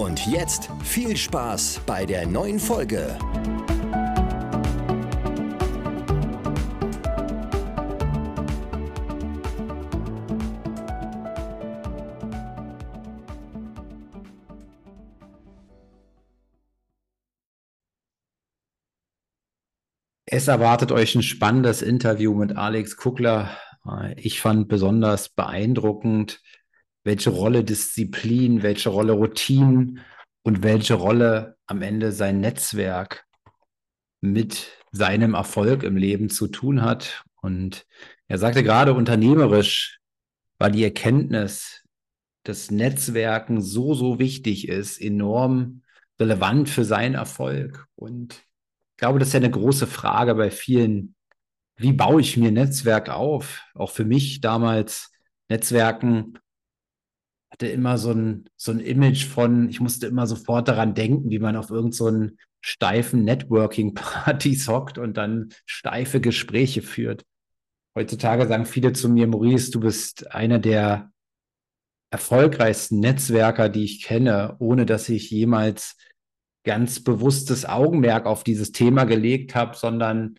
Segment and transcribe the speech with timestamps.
[0.00, 3.18] Und jetzt viel Spaß bei der neuen Folge.
[20.24, 23.50] Es erwartet euch ein spannendes Interview mit Alex Kuckler.
[24.16, 26.40] Ich fand besonders beeindruckend,
[27.04, 30.00] welche Rolle Disziplin, welche Rolle Routinen
[30.42, 33.24] und welche Rolle am Ende sein Netzwerk
[34.20, 37.24] mit seinem Erfolg im Leben zu tun hat.
[37.40, 37.86] Und
[38.28, 40.00] er sagte gerade, unternehmerisch
[40.58, 41.84] war die Erkenntnis,
[42.42, 45.82] dass Netzwerken so, so wichtig ist, enorm
[46.18, 47.86] relevant für seinen Erfolg.
[47.96, 51.14] Und ich glaube, das ist ja eine große Frage bei vielen.
[51.76, 53.62] Wie baue ich mir Netzwerk auf?
[53.74, 55.12] Auch für mich damals
[55.48, 56.38] Netzwerken
[57.60, 61.38] hatte immer so ein, so ein Image von, ich musste immer sofort daran denken, wie
[61.38, 67.26] man auf irgendeinen so steifen Networking-Partys hockt und dann steife Gespräche führt.
[67.94, 71.12] Heutzutage sagen viele zu mir, Maurice, du bist einer der
[72.10, 75.98] erfolgreichsten Netzwerker, die ich kenne, ohne dass ich jemals
[76.64, 80.36] ganz bewusstes Augenmerk auf dieses Thema gelegt habe, sondern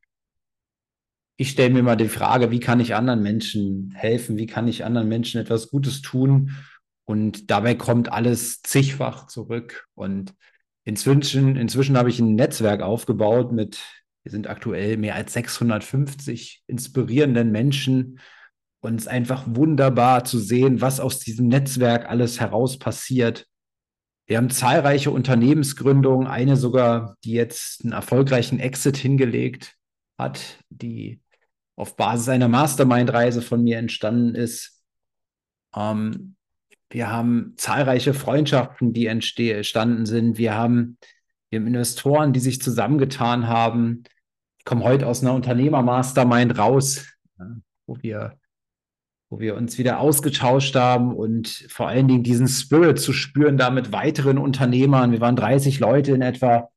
[1.38, 4.38] ich stelle mir mal die Frage, wie kann ich anderen Menschen helfen?
[4.38, 6.56] Wie kann ich anderen Menschen etwas Gutes tun?
[7.06, 9.88] Und dabei kommt alles zigfach zurück.
[9.96, 10.34] Und
[10.84, 13.80] inzwischen, inzwischen habe ich ein Netzwerk aufgebaut mit,
[14.24, 18.20] wir sind aktuell mehr als 650 inspirierenden Menschen.
[18.82, 23.48] Und es ist einfach wunderbar zu sehen, was aus diesem Netzwerk alles heraus passiert.
[24.26, 29.76] Wir haben zahlreiche Unternehmensgründungen, eine sogar, die jetzt einen erfolgreichen Exit hingelegt
[30.18, 31.20] hat, die
[31.76, 34.82] auf Basis einer Mastermind-Reise von mir entstanden ist.
[35.76, 36.36] Ähm,
[36.94, 40.38] wir haben zahlreiche Freundschaften, die entstanden sind.
[40.38, 40.98] Wir haben,
[41.50, 44.04] wir haben Investoren, die sich zusammengetan haben.
[44.58, 47.08] Ich komme heute aus einer Unternehmer-Mastermind raus,
[47.88, 48.38] wo wir,
[49.30, 53.70] wo wir uns wieder ausgetauscht haben und vor allen Dingen diesen Spirit zu spüren, da
[53.70, 55.12] mit weiteren Unternehmern.
[55.12, 56.70] Wir waren 30 Leute in etwa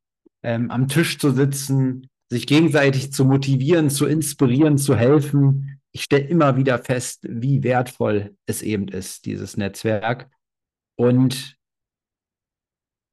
[0.42, 6.26] ähm, am Tisch zu sitzen, sich gegenseitig zu motivieren, zu inspirieren, zu helfen, ich stelle
[6.26, 10.28] immer wieder fest, wie wertvoll es eben ist, dieses Netzwerk.
[10.96, 11.56] Und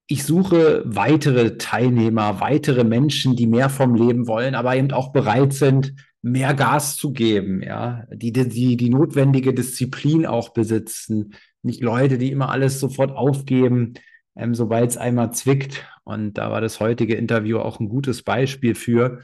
[0.08, 5.54] ich suche weitere Teilnehmer, weitere Menschen, die mehr vom Leben wollen, aber eben auch bereit
[5.54, 5.94] sind,
[6.24, 11.36] mehr Gas zu geben, ja, die, die, die notwendige Disziplin auch besitzen.
[11.62, 13.94] Nicht Leute, die immer alles sofort aufgeben,
[14.36, 15.86] ähm, sobald es einmal zwickt.
[16.04, 19.22] Und da war das heutige Interview auch ein gutes Beispiel für.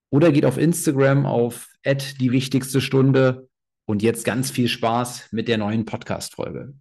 [0.09, 3.47] oder geht auf Instagram auf die wichtigste Stunde
[3.85, 6.73] und jetzt ganz viel Spaß mit der neuen Podcast-Folge.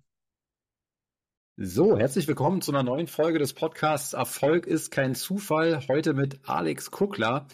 [1.56, 5.87] So, herzlich willkommen zu einer neuen Folge des Podcasts Erfolg ist kein Zufall.
[5.87, 7.47] Heute mit Alex Kuckler.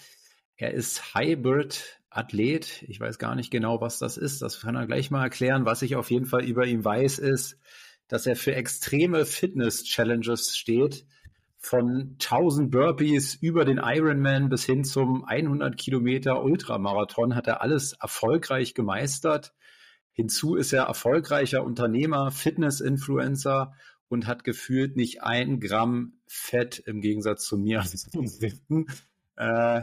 [0.56, 2.84] Er ist Hybrid Athlet.
[2.88, 4.42] Ich weiß gar nicht genau, was das ist.
[4.42, 5.66] Das kann er gleich mal erklären.
[5.66, 7.58] Was ich auf jeden Fall über ihn weiß, ist,
[8.08, 11.06] dass er für extreme Fitness-Challenges steht.
[11.58, 17.94] Von 1000 Burpees über den Ironman bis hin zum 100 Kilometer Ultramarathon hat er alles
[17.94, 19.52] erfolgreich gemeistert.
[20.12, 23.75] Hinzu ist er erfolgreicher Unternehmer, Fitness-Influencer
[24.08, 27.84] und hat gefühlt nicht ein Gramm Fett im Gegensatz zu mir.
[29.37, 29.82] äh,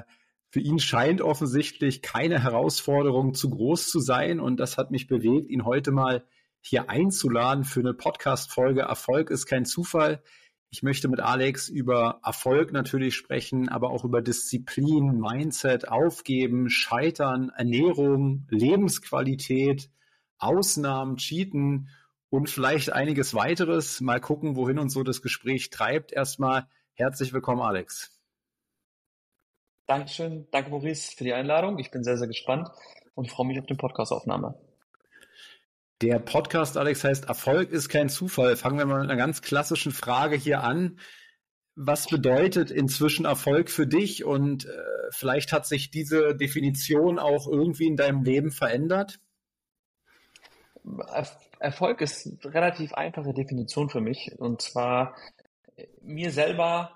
[0.56, 5.50] für ihn scheint offensichtlich keine Herausforderung zu groß zu sein und das hat mich bewegt,
[5.50, 6.24] ihn heute mal
[6.62, 8.84] hier einzuladen für eine Podcast-Folge.
[8.84, 10.24] Erfolg ist kein Zufall.
[10.69, 17.50] Ich möchte mit Alex über Erfolg natürlich sprechen, aber auch über Disziplin, Mindset, Aufgeben, Scheitern,
[17.50, 19.90] Ernährung, Lebensqualität,
[20.38, 21.90] Ausnahmen, Cheaten
[22.30, 24.00] und vielleicht einiges weiteres.
[24.00, 26.13] Mal gucken, wohin uns so das Gespräch treibt.
[26.13, 28.15] Erstmal herzlich willkommen, Alex.
[29.88, 31.78] Dankeschön, danke Maurice für die Einladung.
[31.80, 32.70] Ich bin sehr, sehr gespannt
[33.14, 34.56] und freue mich auf die Podcastaufnahme.
[36.02, 38.58] Der Podcast, Alex, heißt Erfolg ist kein Zufall.
[38.58, 41.00] Fangen wir mal mit einer ganz klassischen Frage hier an.
[41.78, 44.70] was bedeutet inzwischen Erfolg für dich und äh,
[45.12, 49.20] vielleicht hat sich diese Definition auch irgendwie in deinem Leben verändert?
[51.60, 55.16] Erfolg ist eine relativ einfache Definition für mich und zwar
[56.02, 56.94] mir selber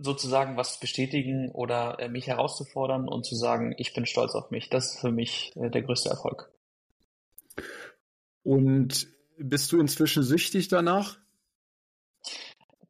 [0.00, 4.70] sozusagen was bestätigen oder äh, mich herauszufordern und zu sagen, ich bin stolz auf mich.
[4.70, 6.50] Das ist für mich äh, der größte Erfolg.
[8.42, 11.18] Und bist du inzwischen süchtig danach?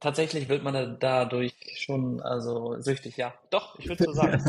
[0.00, 3.34] Tatsächlich wird man dadurch schon also süchtig, ja.
[3.50, 4.44] Doch, ich würde so sagen.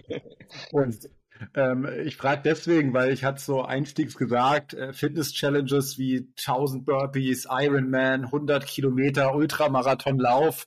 [0.72, 1.08] und
[1.54, 7.46] ähm, ich frage deswegen, weil ich hatte so einstiegs gesagt, äh, Fitness-Challenges wie 1000 Burpees,
[7.48, 10.66] Ironman, 100 Kilometer, Ultramarathonlauf,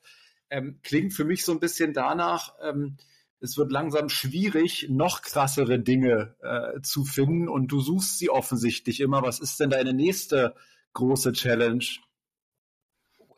[0.49, 2.97] ähm, klingt für mich so ein bisschen danach, ähm,
[3.39, 8.99] es wird langsam schwierig, noch krassere Dinge äh, zu finden und du suchst sie offensichtlich
[8.99, 9.21] immer.
[9.21, 10.55] Was ist denn deine nächste
[10.93, 11.85] große Challenge?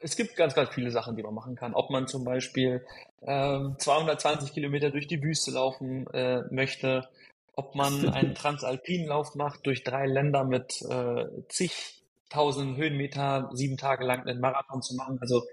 [0.01, 1.73] Es gibt ganz, ganz viele Sachen, die man machen kann.
[1.73, 2.85] Ob man zum Beispiel
[3.21, 7.09] äh, 220 Kilometer durch die Wüste laufen äh, möchte,
[7.55, 14.25] ob man einen Transalpinlauf macht durch drei Länder mit äh, zigtausend Höhenmeter, sieben Tage lang
[14.25, 15.17] einen Marathon zu machen.
[15.19, 15.43] Also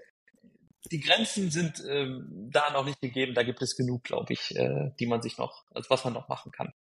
[0.91, 3.33] die Grenzen sind ähm, da noch nicht gegeben.
[3.33, 6.29] Da gibt es genug, glaube ich, äh, die man sich noch, also was man noch
[6.29, 6.73] machen kann.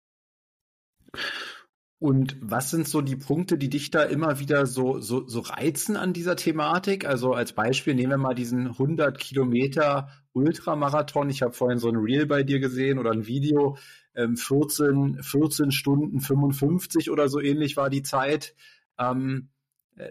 [1.97, 5.95] Und was sind so die Punkte, die dich da immer wieder so, so, so reizen
[5.95, 7.05] an dieser Thematik?
[7.05, 11.29] Also als Beispiel nehmen wir mal diesen 100 Kilometer Ultramarathon.
[11.29, 13.77] Ich habe vorhin so ein Reel bei dir gesehen oder ein Video.
[14.13, 18.55] 14, ähm, 14 Stunden 55 oder so ähnlich war die Zeit.
[18.99, 19.54] Ähm, äh,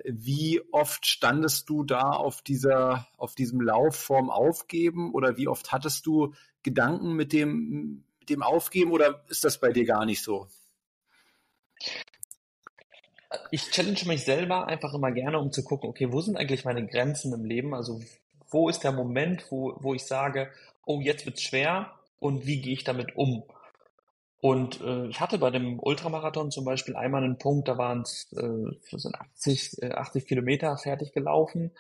[0.05, 5.73] wie oft standest du da auf dieser, auf diesem Lauf vorm Aufgeben oder wie oft
[5.73, 10.23] hattest du Gedanken mit dem, mit dem Aufgeben oder ist das bei dir gar nicht
[10.23, 10.49] so?
[13.51, 16.87] Ich challenge mich selber einfach immer gerne, um zu gucken, okay, wo sind eigentlich meine
[16.87, 17.75] Grenzen im Leben?
[17.75, 18.01] Also
[18.49, 20.51] wo ist der Moment, wo, wo ich sage,
[20.87, 23.43] oh, jetzt wird's schwer und wie gehe ich damit um?
[24.45, 28.31] Und äh, ich hatte bei dem Ultramarathon zum Beispiel einmal einen Punkt, da waren es
[28.37, 31.71] äh, 80, äh, 80 Kilometer fertig gelaufen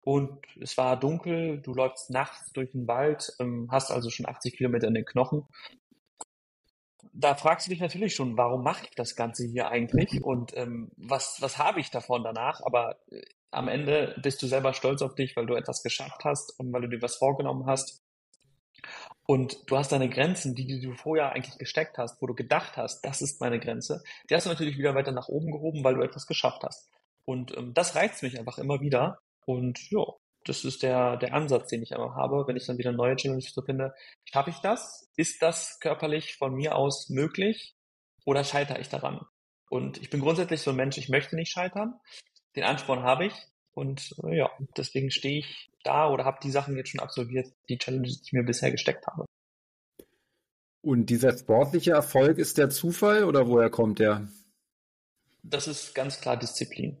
[0.00, 4.56] und es war dunkel, du läufst nachts durch den Wald, ähm, hast also schon 80
[4.56, 5.46] Kilometer in den Knochen.
[7.12, 10.90] Da fragst du dich natürlich schon, warum mache ich das Ganze hier eigentlich und ähm,
[10.96, 12.60] was, was habe ich davon danach?
[12.64, 13.22] Aber äh,
[13.52, 16.80] am Ende bist du selber stolz auf dich, weil du etwas geschafft hast und weil
[16.80, 18.02] du dir was vorgenommen hast.
[19.30, 23.02] Und du hast deine Grenzen, die, du vorher eigentlich gesteckt hast, wo du gedacht hast,
[23.02, 26.00] das ist meine Grenze, die hast du natürlich wieder weiter nach oben gehoben, weil du
[26.00, 26.88] etwas geschafft hast.
[27.26, 29.18] Und ähm, das reizt mich einfach immer wieder.
[29.44, 30.02] Und ja,
[30.46, 33.52] das ist der, der Ansatz, den ich immer habe, wenn ich dann wieder neue Challenges
[33.52, 33.92] so finde.
[34.24, 35.10] Schaffe ich das?
[35.14, 37.76] Ist das körperlich von mir aus möglich?
[38.24, 39.20] Oder scheitere ich daran?
[39.68, 42.00] Und ich bin grundsätzlich so ein Mensch, ich möchte nicht scheitern.
[42.56, 43.34] Den Ansporn habe ich.
[43.78, 47.78] Und äh, ja, deswegen stehe ich da oder habe die Sachen jetzt schon absolviert, die
[47.78, 49.24] Challenges, die ich mir bisher gesteckt habe.
[50.82, 54.26] Und dieser sportliche Erfolg ist der Zufall oder woher kommt der?
[55.44, 57.00] Das ist ganz klar Disziplin.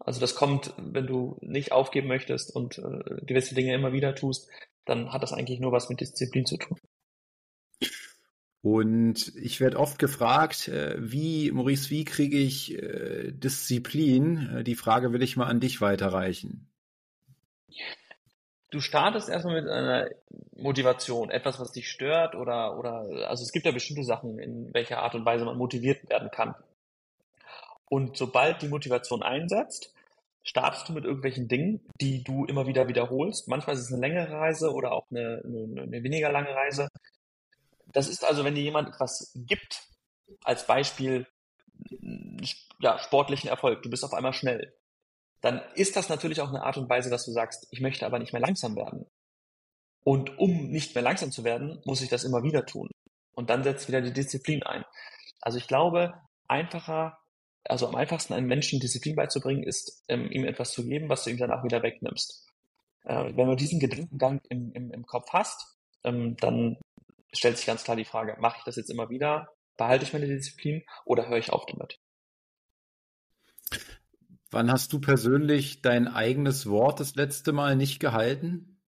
[0.00, 4.48] Also das kommt, wenn du nicht aufgeben möchtest und äh, gewisse Dinge immer wieder tust,
[4.86, 6.76] dann hat das eigentlich nur was mit Disziplin zu tun.
[8.62, 14.58] Und ich werde oft gefragt, äh, wie, Maurice, wie kriege ich äh, Disziplin?
[14.58, 16.68] Äh, die Frage will ich mal an dich weiterreichen.
[18.70, 20.10] Du startest erstmal mit einer
[20.56, 24.98] Motivation, etwas, was dich stört oder, oder, also es gibt ja bestimmte Sachen, in welcher
[24.98, 26.54] Art und Weise man motiviert werden kann.
[27.88, 29.92] Und sobald die Motivation einsetzt,
[30.42, 33.48] startest du mit irgendwelchen Dingen, die du immer wieder wiederholst.
[33.48, 36.88] Manchmal ist es eine längere Reise oder auch eine, eine, eine weniger lange Reise.
[37.92, 39.88] Das ist also, wenn dir jemand etwas gibt,
[40.44, 41.26] als Beispiel,
[42.78, 44.74] ja, sportlichen Erfolg, du bist auf einmal schnell,
[45.40, 48.18] dann ist das natürlich auch eine Art und Weise, dass du sagst, ich möchte aber
[48.18, 49.06] nicht mehr langsam werden.
[50.04, 52.90] Und um nicht mehr langsam zu werden, muss ich das immer wieder tun.
[53.32, 54.84] Und dann setzt wieder die Disziplin ein.
[55.40, 56.14] Also ich glaube,
[56.48, 57.18] einfacher,
[57.64, 61.30] also am einfachsten einem Menschen Disziplin beizubringen, ist, ähm, ihm etwas zu geben, was du
[61.30, 62.46] ihm dann auch wieder wegnimmst.
[63.04, 66.78] Äh, wenn du diesen Gedankengang im, im, im Kopf hast, ähm, dann
[67.32, 69.48] stellt sich ganz klar die Frage, mache ich das jetzt immer wieder?
[69.76, 71.98] Behalte ich meine Disziplin oder höre ich auf damit?
[74.50, 78.80] Wann hast du persönlich dein eigenes Wort das letzte Mal nicht gehalten?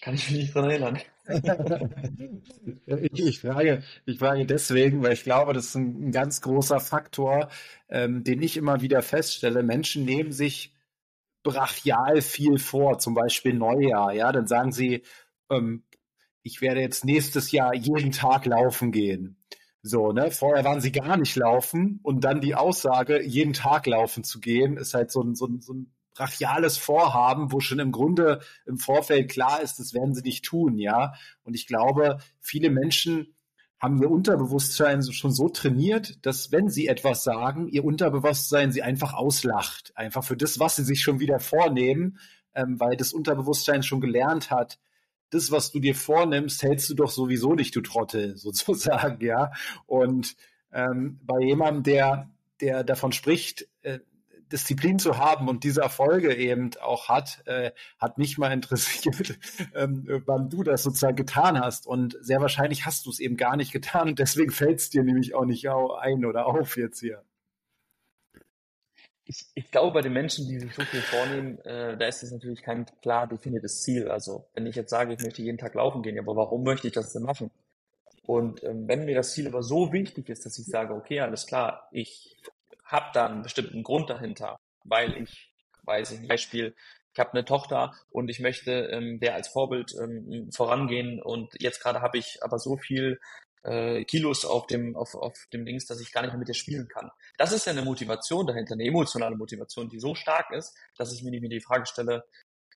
[0.00, 0.98] Kann ich mich nicht dran erinnern.
[2.86, 6.80] ich, ich, frage, ich frage deswegen, weil ich glaube, das ist ein, ein ganz großer
[6.80, 7.50] Faktor,
[7.90, 9.62] ähm, den ich immer wieder feststelle.
[9.62, 10.74] Menschen nehmen sich
[11.42, 15.02] brachial viel vor, zum Beispiel Neujahr, ja, dann sagen sie,
[15.50, 15.84] ähm,
[16.42, 19.36] ich werde jetzt nächstes Jahr jeden Tag laufen gehen.
[19.82, 20.30] So, ne?
[20.30, 24.76] Vorher waren sie gar nicht laufen und dann die Aussage, jeden Tag laufen zu gehen,
[24.76, 28.78] ist halt so ein, so ein, so ein brachiales Vorhaben, wo schon im Grunde im
[28.78, 31.14] Vorfeld klar ist, das werden sie nicht tun, ja.
[31.44, 33.36] Und ich glaube, viele Menschen
[33.80, 39.14] haben ihr Unterbewusstsein schon so trainiert, dass wenn sie etwas sagen, ihr Unterbewusstsein sie einfach
[39.14, 39.92] auslacht.
[39.94, 42.18] Einfach für das, was sie sich schon wieder vornehmen,
[42.54, 44.78] ähm, weil das Unterbewusstsein schon gelernt hat,
[45.30, 49.52] das, was du dir vornimmst, hältst du doch sowieso nicht, du Trottel, sozusagen, ja.
[49.86, 50.36] Und
[50.72, 52.30] ähm, bei jemandem, der,
[52.60, 54.00] der davon spricht, äh,
[54.52, 59.38] Disziplin zu haben und diese Erfolge eben auch hat, äh, hat mich mal interessiert,
[59.74, 61.86] ähm, wann du das sozusagen getan hast.
[61.86, 65.02] Und sehr wahrscheinlich hast du es eben gar nicht getan und deswegen fällt es dir
[65.02, 67.22] nämlich auch nicht ein oder auf jetzt hier.
[69.24, 72.32] Ich, ich glaube, bei den Menschen, die sich so viel vornehmen, äh, da ist es
[72.32, 74.08] natürlich kein klar definiertes Ziel.
[74.08, 76.94] Also wenn ich jetzt sage, ich möchte jeden Tag laufen gehen, aber warum möchte ich
[76.94, 77.50] das denn machen?
[78.22, 81.46] Und ähm, wenn mir das Ziel aber so wichtig ist, dass ich sage, okay, alles
[81.46, 82.36] klar, ich
[82.88, 85.52] habe da einen bestimmten Grund dahinter, weil ich,
[85.84, 86.74] weiß ich, Beispiel,
[87.12, 91.80] ich habe eine Tochter und ich möchte ähm, der als Vorbild ähm, vorangehen und jetzt
[91.82, 93.20] gerade habe ich aber so viel
[93.64, 96.54] äh, Kilos auf dem, auf, auf dem Dings, dass ich gar nicht mehr mit ihr
[96.54, 97.10] spielen kann.
[97.36, 101.22] Das ist ja eine Motivation dahinter, eine emotionale Motivation, die so stark ist, dass ich
[101.22, 102.24] mir nicht mehr die Frage stelle,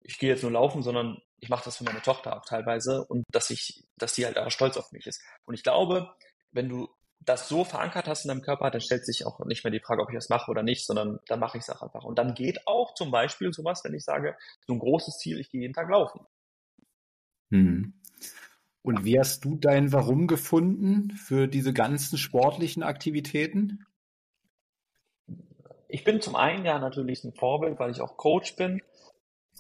[0.05, 3.25] ich gehe jetzt nur laufen, sondern ich mache das für meine Tochter auch teilweise und
[3.31, 5.23] dass ich, dass sie halt auch stolz auf mich ist.
[5.45, 6.13] Und ich glaube,
[6.51, 6.89] wenn du
[7.25, 10.03] das so verankert hast in deinem Körper, dann stellt sich auch nicht mehr die Frage,
[10.03, 12.05] ob ich das mache oder nicht, sondern dann mache ich es auch einfach.
[12.05, 14.37] Und dann geht auch zum Beispiel sowas, wenn ich sage,
[14.67, 16.21] so ein großes Ziel, ich gehe jeden Tag laufen.
[17.51, 17.95] Hm.
[18.83, 23.87] Und wie hast du dein Warum gefunden für diese ganzen sportlichen Aktivitäten?
[25.89, 28.83] Ich bin zum einen ja natürlich ein Vorbild, weil ich auch Coach bin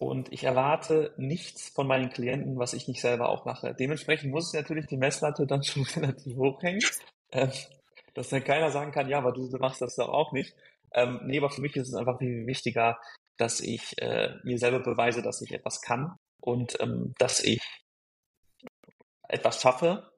[0.00, 3.75] und ich erwarte nichts von meinen Klienten, was ich nicht selber auch mache.
[3.78, 6.83] Dementsprechend muss ich natürlich die Messlatte dann schon relativ hoch hängen,
[7.32, 7.48] äh,
[8.14, 10.54] dass dann keiner sagen kann, ja, aber du machst das doch auch nicht.
[10.92, 12.98] Ähm, nee, aber für mich ist es einfach viel wichtiger,
[13.36, 17.62] dass ich äh, mir selber beweise, dass ich etwas kann und ähm, dass ich
[19.28, 20.10] etwas schaffe.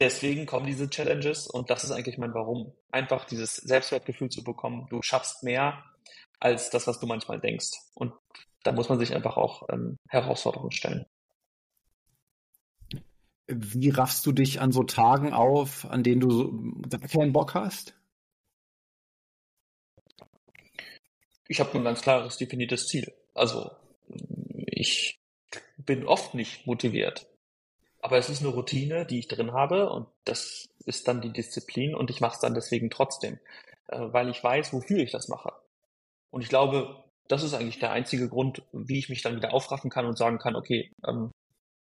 [0.00, 2.72] Deswegen kommen diese Challenges und das ist eigentlich mein Warum.
[2.90, 5.84] Einfach dieses Selbstwertgefühl zu bekommen, du schaffst mehr
[6.40, 7.78] als das, was du manchmal denkst.
[7.94, 8.12] Und
[8.62, 11.06] da muss man sich einfach auch ähm, Herausforderungen stellen.
[13.48, 16.52] Wie raffst du dich an so Tagen auf, an denen du so
[16.88, 17.94] gar keinen Bock hast?
[21.48, 23.10] Ich habe ein ganz klares, definiertes Ziel.
[23.34, 23.70] Also
[24.66, 25.18] ich
[25.78, 27.26] bin oft nicht motiviert.
[28.00, 31.94] Aber es ist eine Routine, die ich drin habe und das ist dann die Disziplin
[31.94, 33.40] und ich mache es dann deswegen trotzdem,
[33.88, 35.52] äh, weil ich weiß, wofür ich das mache.
[36.30, 39.90] Und ich glaube, das ist eigentlich der einzige Grund, wie ich mich dann wieder aufraffen
[39.90, 41.32] kann und sagen kann, okay, ähm,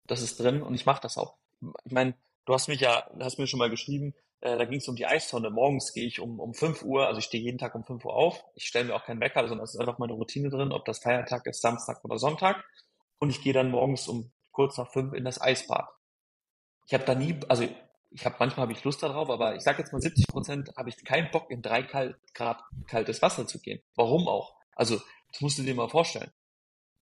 [0.06, 1.38] das ist drin und ich mache das auch.
[1.62, 4.88] Ich meine, du hast mich ja, hast mir schon mal geschrieben, äh, da ging es
[4.88, 5.50] um die Eistonne.
[5.50, 8.14] Morgens gehe ich um, um 5 Uhr, also ich stehe jeden Tag um 5 Uhr
[8.14, 8.44] auf.
[8.56, 11.00] Ich stelle mir auch keinen Wecker, sondern es ist einfach meine Routine drin, ob das
[11.00, 12.64] Feiertag ist, Samstag oder Sonntag.
[13.20, 15.90] Und ich gehe dann morgens um kurz nach fünf in das Eisbad.
[16.88, 17.68] Ich habe da nie, also
[18.12, 20.90] ich habe manchmal habe ich Lust darauf, aber ich sage jetzt mal 70 Prozent habe
[20.90, 23.82] ich keinen Bock in drei Grad kaltes Wasser zu gehen.
[23.96, 24.56] Warum auch?
[24.76, 26.32] Also das musst du dir mal vorstellen.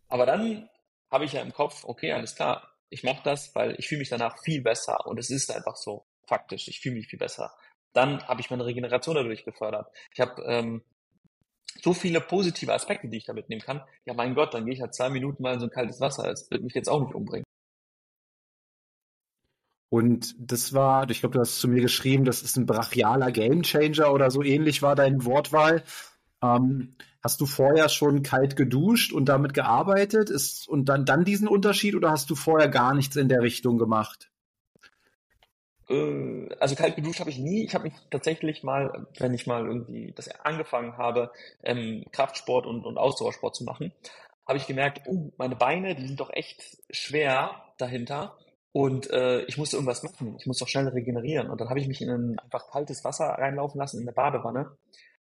[0.07, 0.69] Aber dann
[1.11, 4.09] habe ich ja im Kopf, okay, alles klar, ich mache das, weil ich fühle mich
[4.09, 7.53] danach viel besser und es ist einfach so faktisch, ich fühle mich viel besser.
[7.93, 9.87] Dann habe ich meine Regeneration dadurch gefördert.
[10.13, 10.83] Ich habe ähm,
[11.81, 13.81] so viele positive Aspekte, die ich da mitnehmen kann.
[14.05, 16.23] Ja, mein Gott, dann gehe ich halt zwei Minuten mal in so ein kaltes Wasser.
[16.23, 17.43] Das wird mich jetzt auch nicht umbringen.
[19.89, 24.11] Und das war, ich glaube, du hast zu mir geschrieben, das ist ein brachialer Gamechanger
[24.11, 25.83] oder so ähnlich war deine Wortwahl.
[26.43, 31.47] Ähm, hast du vorher schon kalt geduscht und damit gearbeitet ist, und dann, dann diesen
[31.47, 34.29] Unterschied oder hast du vorher gar nichts in der Richtung gemacht?
[35.89, 37.63] Äh, also kalt geduscht habe ich nie.
[37.63, 41.31] Ich habe mich tatsächlich mal, wenn ich mal irgendwie das angefangen habe,
[41.63, 43.93] ähm, Kraftsport und, und Ausdauersport zu machen,
[44.45, 48.37] habe ich gemerkt, oh, meine Beine, die sind doch echt schwer dahinter.
[48.73, 50.35] Und äh, ich musste irgendwas machen.
[50.39, 51.49] Ich muss doch schnell regenerieren.
[51.49, 54.75] Und dann habe ich mich in ein einfach kaltes Wasser reinlaufen lassen in der Badewanne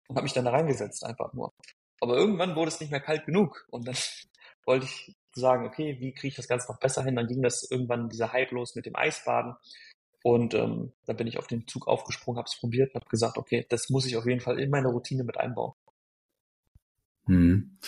[0.09, 1.53] und habe mich dann da reingesetzt einfach nur.
[2.01, 3.67] Aber irgendwann wurde es nicht mehr kalt genug.
[3.71, 3.97] Und dann
[4.67, 7.17] wollte ich sagen, okay, wie kriege ich das Ganze noch besser hin?
[7.17, 9.55] Dann ging das irgendwann dieser Hype los mit dem Eisbaden.
[10.23, 13.39] Und ähm, dann bin ich auf den Zug aufgesprungen, habe es probiert und habe gesagt,
[13.39, 15.75] okay, das muss ich auf jeden Fall in meine Routine mit einbauen.
[17.27, 17.79] Hm.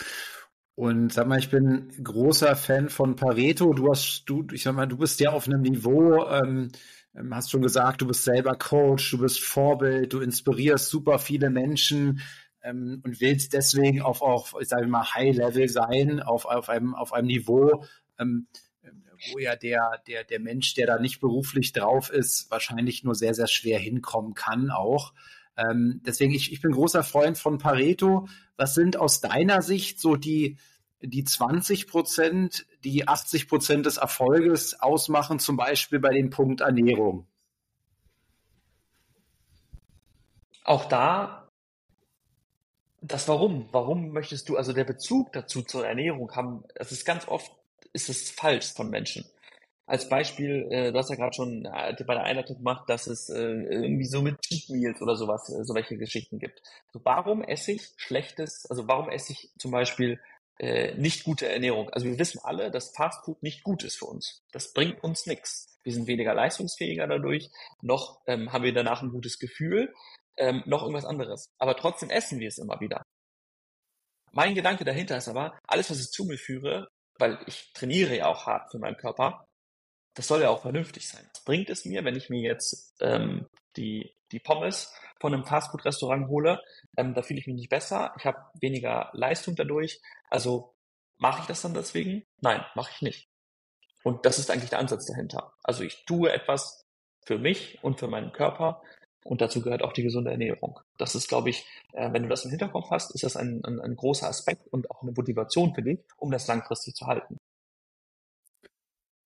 [0.75, 3.73] Und sag mal, ich bin großer Fan von Pareto.
[3.73, 6.71] Du hast, du, ich sag mal, du bist ja auf einem Niveau, ähm,
[7.15, 11.49] ähm, hast schon gesagt, du bist selber Coach, du bist Vorbild, du inspirierst super viele
[11.49, 12.21] Menschen
[12.63, 16.95] ähm, und willst deswegen auf, auf ich sage mal, High Level sein, auf, auf einem,
[16.95, 17.83] auf einem Niveau,
[18.19, 18.47] ähm,
[19.31, 23.33] wo ja der, der, der Mensch, der da nicht beruflich drauf ist, wahrscheinlich nur sehr,
[23.33, 25.13] sehr schwer hinkommen kann auch.
[25.57, 28.27] Ähm, deswegen, ich, ich bin großer Freund von Pareto.
[28.55, 30.57] Was sind aus deiner Sicht so die,
[31.01, 37.27] die 20 Prozent, die 80 Prozent des Erfolges ausmachen, zum Beispiel bei dem Punkt Ernährung?
[40.63, 41.39] Auch da
[43.01, 43.69] das Warum.
[43.71, 47.51] Warum möchtest du, also der Bezug dazu zur Ernährung haben, es ist ganz oft,
[47.93, 49.25] ist es falsch von Menschen.
[49.85, 53.29] Als Beispiel, äh, du hast ja gerade schon äh, bei der Einleitung gemacht, dass es
[53.29, 56.61] äh, irgendwie so mit Cheat Meals oder sowas, äh, so welche Geschichten gibt.
[56.93, 60.19] So, warum esse ich schlechtes, also warum esse ich zum Beispiel
[60.59, 61.89] äh, nicht gute Ernährung?
[61.89, 64.43] Also wir wissen alle, dass Fast Food nicht gut ist für uns.
[64.51, 65.79] Das bringt uns nichts.
[65.83, 67.49] Wir sind weniger leistungsfähiger dadurch,
[67.81, 69.93] noch ähm, haben wir danach ein gutes Gefühl,
[70.37, 71.49] ähm, noch irgendwas anderes.
[71.57, 73.01] Aber trotzdem essen wir es immer wieder.
[74.31, 78.27] Mein Gedanke dahinter ist aber, alles, was ich zu mir führe, weil ich trainiere ja
[78.27, 79.45] auch hart für meinen Körper,
[80.13, 81.27] das soll ja auch vernünftig sein.
[81.33, 83.47] Was bringt es mir, wenn ich mir jetzt ähm,
[83.79, 86.61] die, die Pommes von einem Fastfood-Restaurant hole?
[86.97, 90.01] Ähm, da fühle ich mich nicht besser, ich habe weniger Leistung dadurch.
[90.29, 90.75] Also
[91.17, 92.23] mache ich das dann deswegen?
[92.41, 93.29] Nein, mache ich nicht.
[94.03, 95.53] Und das ist eigentlich der Ansatz dahinter.
[95.63, 96.85] Also ich tue etwas
[97.25, 98.81] für mich und für meinen Körper
[99.23, 100.79] und dazu gehört auch die gesunde Ernährung.
[100.97, 103.79] Das ist, glaube ich, äh, wenn du das im Hinterkopf hast, ist das ein, ein,
[103.79, 107.37] ein großer Aspekt und auch eine Motivation für dich, um das langfristig zu halten.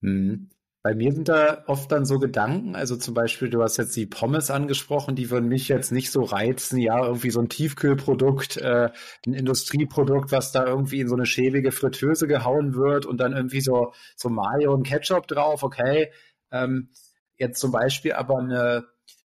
[0.01, 0.49] Hm.
[0.83, 4.05] Bei mir sind da oft dann so Gedanken, also zum Beispiel, du hast jetzt die
[4.05, 8.89] Pommes angesprochen, die würden mich jetzt nicht so reizen, ja, irgendwie so ein Tiefkühlprodukt, äh,
[9.25, 13.61] ein Industrieprodukt, was da irgendwie in so eine schäbige Fritteuse gehauen wird und dann irgendwie
[13.61, 16.11] so, so Mayo und Ketchup drauf, okay.
[16.51, 16.89] Ähm,
[17.37, 18.83] jetzt zum Beispiel aber eine,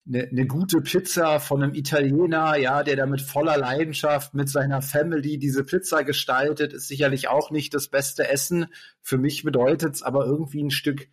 [0.07, 4.83] eine, eine gute Pizza von einem Italiener, ja, der da mit voller Leidenschaft mit seiner
[4.83, 8.67] Family diese Pizza gestaltet, ist sicherlich auch nicht das beste Essen.
[9.01, 11.09] Für mich bedeutet es aber irgendwie ein Stück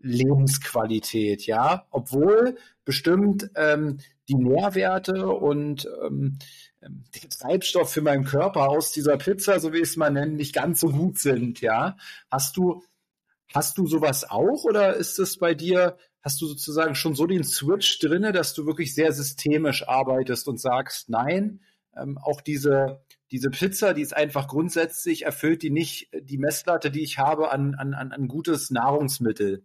[0.00, 6.38] Lebensqualität, ja, obwohl bestimmt ähm, die Nährwerte und ähm,
[6.80, 10.54] der Treibstoff für meinen Körper aus dieser Pizza, so wie ich es mal nenne, nicht
[10.54, 11.96] ganz so gut sind, ja.
[12.30, 12.82] Hast du,
[13.52, 17.44] hast du sowas auch oder ist es bei dir, hast du sozusagen schon so den
[17.44, 21.60] Switch drinne, dass du wirklich sehr systemisch arbeitest und sagst, nein,
[21.96, 27.02] ähm, auch diese, diese Pizza, die ist einfach grundsätzlich, erfüllt die nicht die Messlatte, die
[27.02, 29.64] ich habe an, an, an gutes Nahrungsmittel.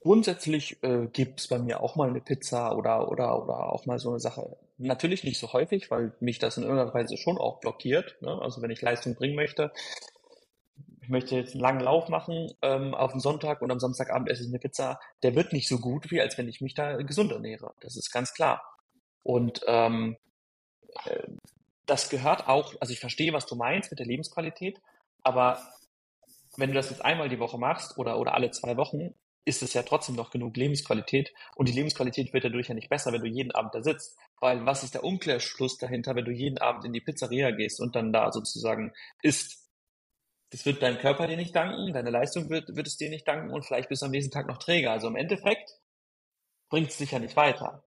[0.00, 3.98] Grundsätzlich äh, gibt es bei mir auch mal eine Pizza oder, oder, oder auch mal
[3.98, 4.56] so eine Sache.
[4.78, 8.16] Natürlich nicht so häufig, weil mich das in irgendeiner Weise schon auch blockiert.
[8.20, 8.36] Ne?
[8.42, 9.72] Also wenn ich Leistung bringen möchte,
[11.02, 14.42] ich möchte jetzt einen langen Lauf machen ähm, auf den Sonntag und am Samstagabend esse
[14.42, 17.30] ich eine Pizza, der wird nicht so gut, wie als wenn ich mich da gesund
[17.30, 17.72] ernähre.
[17.80, 18.62] Das ist ganz klar.
[19.22, 20.16] Und ähm,
[21.04, 21.28] äh,
[21.86, 24.80] das gehört auch, also ich verstehe, was du meinst mit der Lebensqualität,
[25.22, 25.60] aber
[26.56, 29.14] wenn du das jetzt einmal die Woche machst oder, oder alle zwei Wochen,
[29.46, 31.32] ist es ja trotzdem noch genug Lebensqualität.
[31.54, 34.18] Und die Lebensqualität wird dadurch ja nicht besser, wenn du jeden Abend da sitzt.
[34.40, 37.94] Weil was ist der Umkehrschluss dahinter, wenn du jeden Abend in die Pizzeria gehst und
[37.94, 39.64] dann da sozusagen isst?
[40.50, 43.52] Das wird deinem Körper dir nicht danken, deine Leistung wird, wird es dir nicht danken
[43.52, 44.90] und vielleicht bist du am nächsten Tag noch träger.
[44.92, 45.70] Also im Endeffekt
[46.68, 47.84] bringt es dich ja nicht weiter.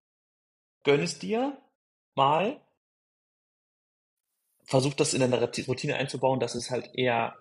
[0.84, 1.58] Gönn es dir
[2.16, 2.62] mal,
[4.64, 7.38] versuch das in deine Routine einzubauen, dass es halt eher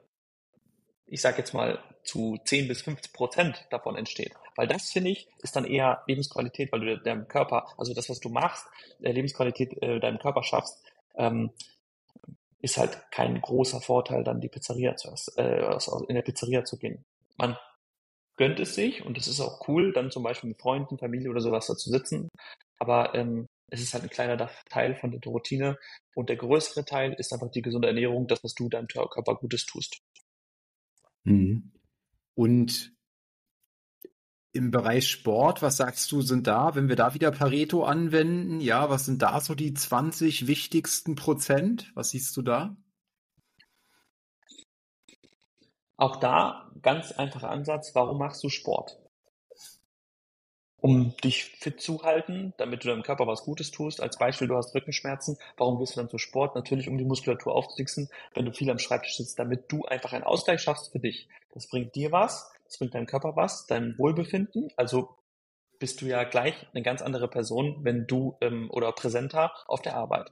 [1.10, 4.32] ich sage jetzt mal, zu 10 bis 50 Prozent davon entsteht.
[4.56, 8.20] Weil das, finde ich, ist dann eher Lebensqualität, weil du deinem Körper, also das, was
[8.20, 8.66] du machst,
[9.02, 10.82] äh, Lebensqualität äh, deinem Körper schaffst,
[11.16, 11.50] ähm,
[12.60, 17.04] ist halt kein großer Vorteil, dann die Pizzeria zu, äh, in der Pizzeria zu gehen.
[17.36, 17.56] Man
[18.36, 21.40] gönnt es sich und es ist auch cool, dann zum Beispiel mit Freunden, Familie oder
[21.40, 22.28] sowas da zu sitzen.
[22.78, 25.78] Aber ähm, es ist halt ein kleiner Teil von der Routine
[26.14, 29.66] und der größere Teil ist einfach die gesunde Ernährung, das, was du deinem Körper Gutes
[29.66, 30.00] tust.
[31.28, 31.72] Mhm.
[32.34, 32.92] Und
[34.52, 38.90] im Bereich Sport, was sagst du, sind da, wenn wir da wieder Pareto anwenden, ja,
[38.90, 41.92] was sind da so die 20 wichtigsten Prozent?
[41.94, 42.76] Was siehst du da?
[45.96, 48.98] Auch da ganz einfacher Ansatz, warum machst du Sport?
[50.80, 54.00] Um dich fit zu halten, damit du deinem Körper was Gutes tust.
[54.00, 55.36] Als Beispiel, du hast Rückenschmerzen.
[55.56, 56.54] Warum gehst du dann zu Sport?
[56.54, 60.24] Natürlich, um die Muskulatur aufzusitzen, wenn du viel am Schreibtisch sitzt, damit du einfach einen
[60.24, 61.28] Ausgleich schaffst für dich.
[61.52, 64.70] Das bringt dir was, das bringt deinem Körper was, deinem Wohlbefinden.
[64.76, 65.16] Also
[65.78, 69.96] bist du ja gleich eine ganz andere Person, wenn du ähm, oder präsenter auf der
[69.96, 70.30] Arbeit.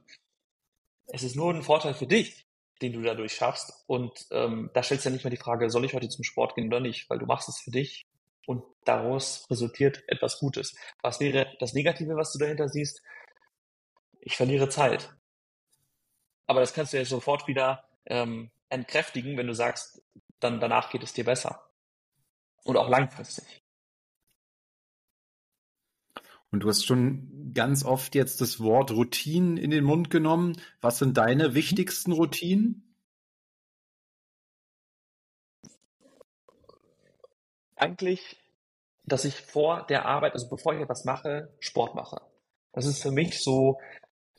[1.07, 2.45] Es ist nur ein Vorteil für dich,
[2.81, 3.83] den du dadurch schaffst.
[3.87, 6.55] Und ähm, da stellst du ja nicht mehr die Frage, soll ich heute zum Sport
[6.55, 8.05] gehen oder nicht, weil du machst es für dich
[8.47, 10.75] und daraus resultiert etwas Gutes.
[11.01, 13.03] Was wäre das Negative, was du dahinter siehst?
[14.21, 15.13] Ich verliere Zeit.
[16.47, 20.01] Aber das kannst du ja sofort wieder ähm, entkräftigen, wenn du sagst,
[20.39, 21.69] dann danach geht es dir besser.
[22.63, 23.61] Und auch langfristig.
[26.49, 30.55] Und du hast schon ganz oft jetzt das Wort Routinen in den Mund genommen.
[30.79, 32.86] Was sind deine wichtigsten Routinen?
[37.77, 38.37] Eigentlich,
[39.05, 42.21] dass ich vor der Arbeit, also bevor ich etwas mache, Sport mache.
[42.73, 43.79] Das ist für mich so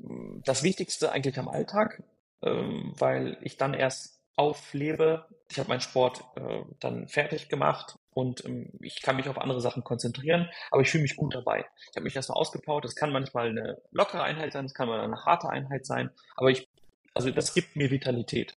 [0.01, 2.03] hm, das Wichtigste eigentlich am Alltag,
[2.42, 5.27] ähm, weil ich dann erst auflebe.
[5.51, 9.61] Ich habe meinen Sport äh, dann fertig gemacht und ähm, ich kann mich auf andere
[9.61, 11.64] Sachen konzentrieren, aber ich fühle mich gut dabei.
[11.90, 12.85] Ich habe mich erstmal ausgebaut.
[12.85, 16.51] Das kann manchmal eine lockere Einheit sein, das kann mal eine harte Einheit sein, aber
[16.51, 16.68] ich,
[17.14, 18.55] also das gibt mir Vitalität.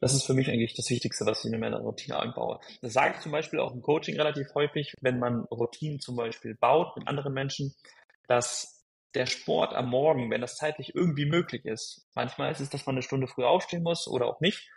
[0.00, 2.60] Das ist für mich eigentlich das Wichtigste, was ich in meiner Routine einbaue.
[2.82, 6.54] Das sage ich zum Beispiel auch im Coaching relativ häufig, wenn man Routinen zum Beispiel
[6.54, 7.74] baut mit anderen Menschen,
[8.28, 12.84] dass der Sport am Morgen, wenn das zeitlich irgendwie möglich ist, manchmal ist es, dass
[12.84, 14.70] man eine Stunde früh aufstehen muss oder auch nicht,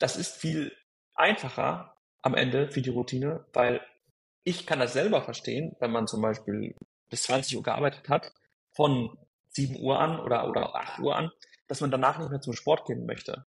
[0.00, 0.72] das ist viel
[1.14, 3.80] einfacher am Ende für die Routine, weil
[4.42, 6.74] ich kann das selber verstehen, wenn man zum Beispiel
[7.08, 8.32] bis 20 Uhr gearbeitet hat,
[8.72, 9.16] von
[9.50, 11.30] 7 Uhr an oder, oder 8 Uhr an,
[11.68, 13.46] dass man danach nicht mehr zum Sport gehen möchte.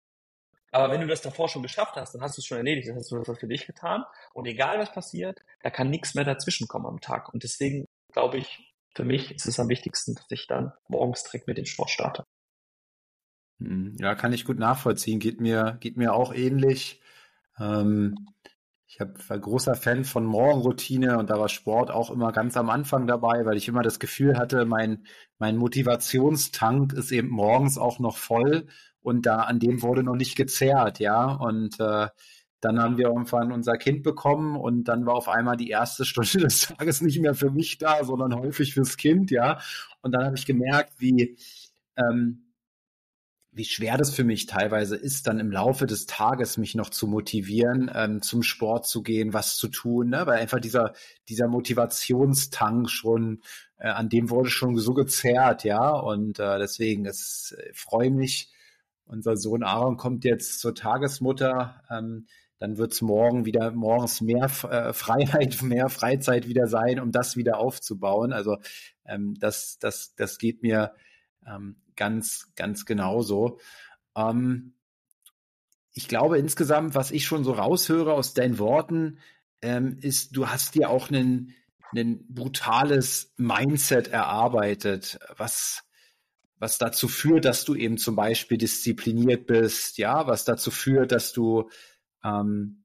[0.72, 2.96] Aber wenn du das davor schon geschafft hast, dann hast du es schon erledigt, dann
[2.96, 4.04] hast du das für dich getan.
[4.32, 7.32] Und egal was passiert, da kann nichts mehr dazwischen kommen am Tag.
[7.32, 11.46] Und deswegen glaube ich, für mich ist es am wichtigsten, dass ich dann morgens direkt
[11.46, 12.24] mit dem Sport starte.
[13.60, 15.20] Hm, ja, kann ich gut nachvollziehen.
[15.20, 17.02] Geht mir, geht mir auch ähnlich.
[17.58, 18.28] Ähm,
[18.86, 22.70] ich hab, war großer Fan von Morgenroutine und da war Sport auch immer ganz am
[22.70, 25.06] Anfang dabei, weil ich immer das Gefühl hatte, mein,
[25.38, 28.68] mein Motivationstank ist eben morgens auch noch voll
[29.02, 31.32] und da an dem wurde noch nicht gezerrt, ja.
[31.32, 32.08] Und äh,
[32.60, 36.38] dann haben wir irgendwann unser Kind bekommen und dann war auf einmal die erste Stunde
[36.46, 39.60] des Tages nicht mehr für mich da, sondern häufig fürs Kind, ja.
[40.00, 41.36] Und dann habe ich gemerkt, wie
[41.96, 42.52] ähm,
[43.54, 47.06] wie schwer das für mich teilweise ist, dann im Laufe des Tages mich noch zu
[47.06, 50.26] motivieren, ähm, zum Sport zu gehen, was zu tun, ne?
[50.26, 50.94] weil einfach dieser,
[51.28, 53.42] dieser Motivationstank schon,
[53.76, 58.50] äh, an dem wurde schon so gezerrt, ja, und äh, deswegen, es äh, freue mich,
[59.06, 62.26] unser Sohn Aaron kommt jetzt zur Tagesmutter, ähm,
[62.58, 67.36] dann wird es morgen wieder, morgens mehr äh, Freiheit, mehr Freizeit wieder sein, um das
[67.36, 68.32] wieder aufzubauen.
[68.32, 68.58] Also
[69.04, 70.94] ähm, das, das, das geht mir
[71.44, 73.58] ähm, ganz, ganz genauso.
[74.16, 74.74] Ähm,
[75.92, 79.18] ich glaube insgesamt, was ich schon so raushöre aus deinen Worten,
[79.60, 81.54] ähm, ist, du hast dir auch ein
[82.28, 85.82] brutales Mindset erarbeitet, was,
[86.62, 91.32] was dazu führt, dass du eben zum Beispiel diszipliniert bist, ja, was dazu führt, dass
[91.32, 91.68] du
[92.22, 92.84] ähm,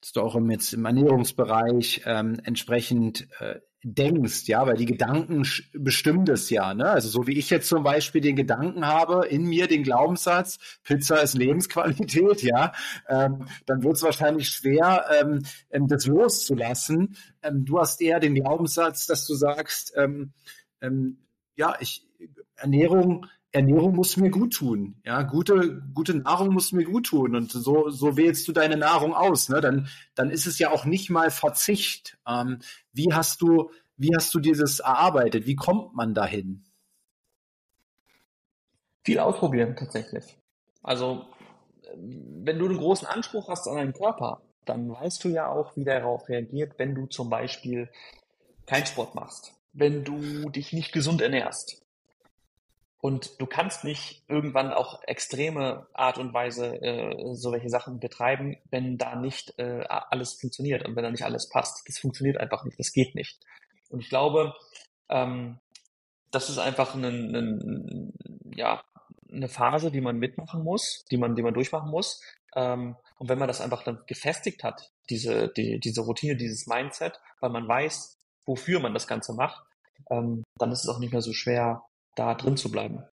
[0.00, 5.42] dass du auch im, jetzt im Ernährungsbereich ähm, entsprechend äh, denkst, ja, weil die Gedanken
[5.72, 6.88] bestimmen das ja, ne?
[6.88, 11.20] Also so wie ich jetzt zum Beispiel den Gedanken habe, in mir den Glaubenssatz, Pizza
[11.20, 12.72] ist Lebensqualität, ja,
[13.08, 17.16] ähm, dann wird es wahrscheinlich schwer, ähm, ähm, das loszulassen.
[17.42, 20.32] Ähm, du hast eher den Glaubenssatz, dass du sagst, ähm,
[20.80, 21.18] ähm,
[21.56, 22.06] ja, ich
[22.56, 25.00] Ernährung Ernährung muss mir gut tun.
[25.04, 27.36] Ja, gute, gute Nahrung muss mir gut tun.
[27.36, 29.48] Und so, so wählst du deine Nahrung aus.
[29.48, 29.60] Ne?
[29.60, 32.18] Dann, dann ist es ja auch nicht mal Verzicht.
[32.26, 32.58] Ähm,
[32.92, 35.46] wie hast du, wie hast du dieses erarbeitet?
[35.46, 36.64] Wie kommt man dahin?
[39.04, 40.36] Viel ausprobieren tatsächlich.
[40.82, 41.24] Also,
[41.96, 45.84] wenn du einen großen Anspruch hast an deinen Körper, dann weißt du ja auch, wie
[45.84, 47.88] der darauf reagiert, wenn du zum Beispiel
[48.66, 51.83] keinen Sport machst, wenn du dich nicht gesund ernährst,
[53.04, 58.56] und du kannst nicht irgendwann auch extreme Art und Weise äh, so welche Sachen betreiben,
[58.70, 61.86] wenn da nicht äh, alles funktioniert und wenn da nicht alles passt.
[61.86, 63.38] Das funktioniert einfach nicht, das geht nicht.
[63.90, 64.54] Und ich glaube,
[65.10, 65.58] ähm,
[66.30, 68.12] das ist einfach ein, ein,
[68.56, 68.82] ja,
[69.30, 72.22] eine Phase, die man mitmachen muss, die man, die man durchmachen muss.
[72.56, 77.20] Ähm, und wenn man das einfach dann gefestigt hat, diese, die, diese Routine, dieses Mindset,
[77.40, 79.62] weil man weiß, wofür man das Ganze macht,
[80.10, 81.84] ähm, dann ist es auch nicht mehr so schwer,
[82.14, 83.04] da drin zu bleiben.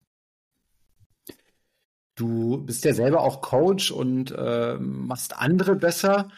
[2.15, 6.29] Du bist ja selber auch Coach und äh, machst andere besser.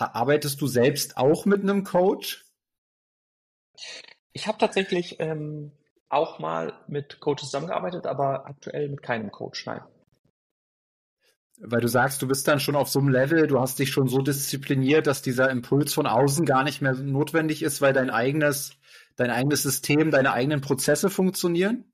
[0.00, 2.44] Ha arbeitest du selbst auch mit einem Coach?
[4.32, 5.72] Ich habe tatsächlich ähm,
[6.08, 9.82] auch mal mit Coaches zusammengearbeitet, aber aktuell mit keinem Coach, nein.
[11.58, 14.08] Weil du sagst, du bist dann schon auf so einem Level, du hast dich schon
[14.08, 18.76] so diszipliniert, dass dieser Impuls von außen gar nicht mehr notwendig ist, weil dein eigenes,
[19.16, 21.90] dein eigenes System, deine eigenen Prozesse funktionieren?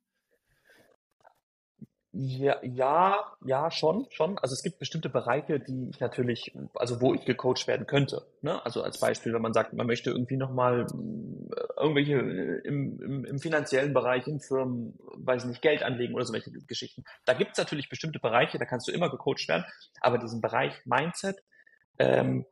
[2.15, 4.37] Ja, ja, ja, schon, schon.
[4.39, 8.27] Also es gibt bestimmte Bereiche, die ich natürlich, also wo ich gecoacht werden könnte.
[8.43, 8.63] Ne?
[8.67, 13.25] Also als Beispiel, wenn man sagt, man möchte irgendwie nochmal äh, irgendwelche äh, im, im,
[13.25, 17.03] im finanziellen Bereich in Firmen, weiß nicht, Geld anlegen oder so welche Geschichten.
[17.25, 19.65] Da gibt es natürlich bestimmte Bereiche, da kannst du immer gecoacht werden.
[20.03, 21.43] Aber diesen Bereich Mindset,
[21.99, 22.45] ähm,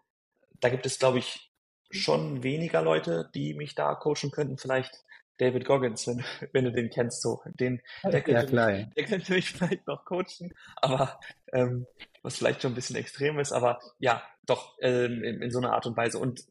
[0.61, 1.51] da gibt es, glaube ich,
[1.91, 4.57] schon weniger Leute, die mich da coachen könnten.
[4.57, 5.05] Vielleicht
[5.41, 6.23] David Goggins, wenn,
[6.53, 7.43] wenn du den kennst, so.
[7.47, 8.73] Den, der, könnte ja, klar.
[8.73, 11.19] Mich, der könnte mich vielleicht noch coachen, aber
[11.53, 11.87] ähm,
[12.23, 15.73] was vielleicht schon ein bisschen extrem ist, aber ja, doch ähm, in, in so einer
[15.73, 16.19] Art und Weise.
[16.19, 16.43] Und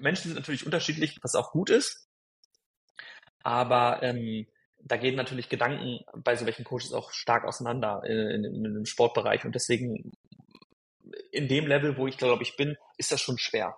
[0.00, 2.08] Menschen sind natürlich unterschiedlich, was auch gut ist,
[3.42, 4.46] aber ähm,
[4.82, 8.86] da gehen natürlich Gedanken bei so welchen Coaches auch stark auseinander in, in, in dem
[8.86, 10.12] Sportbereich und deswegen
[11.32, 13.76] in dem Level, wo ich glaube ich bin, ist das schon schwer.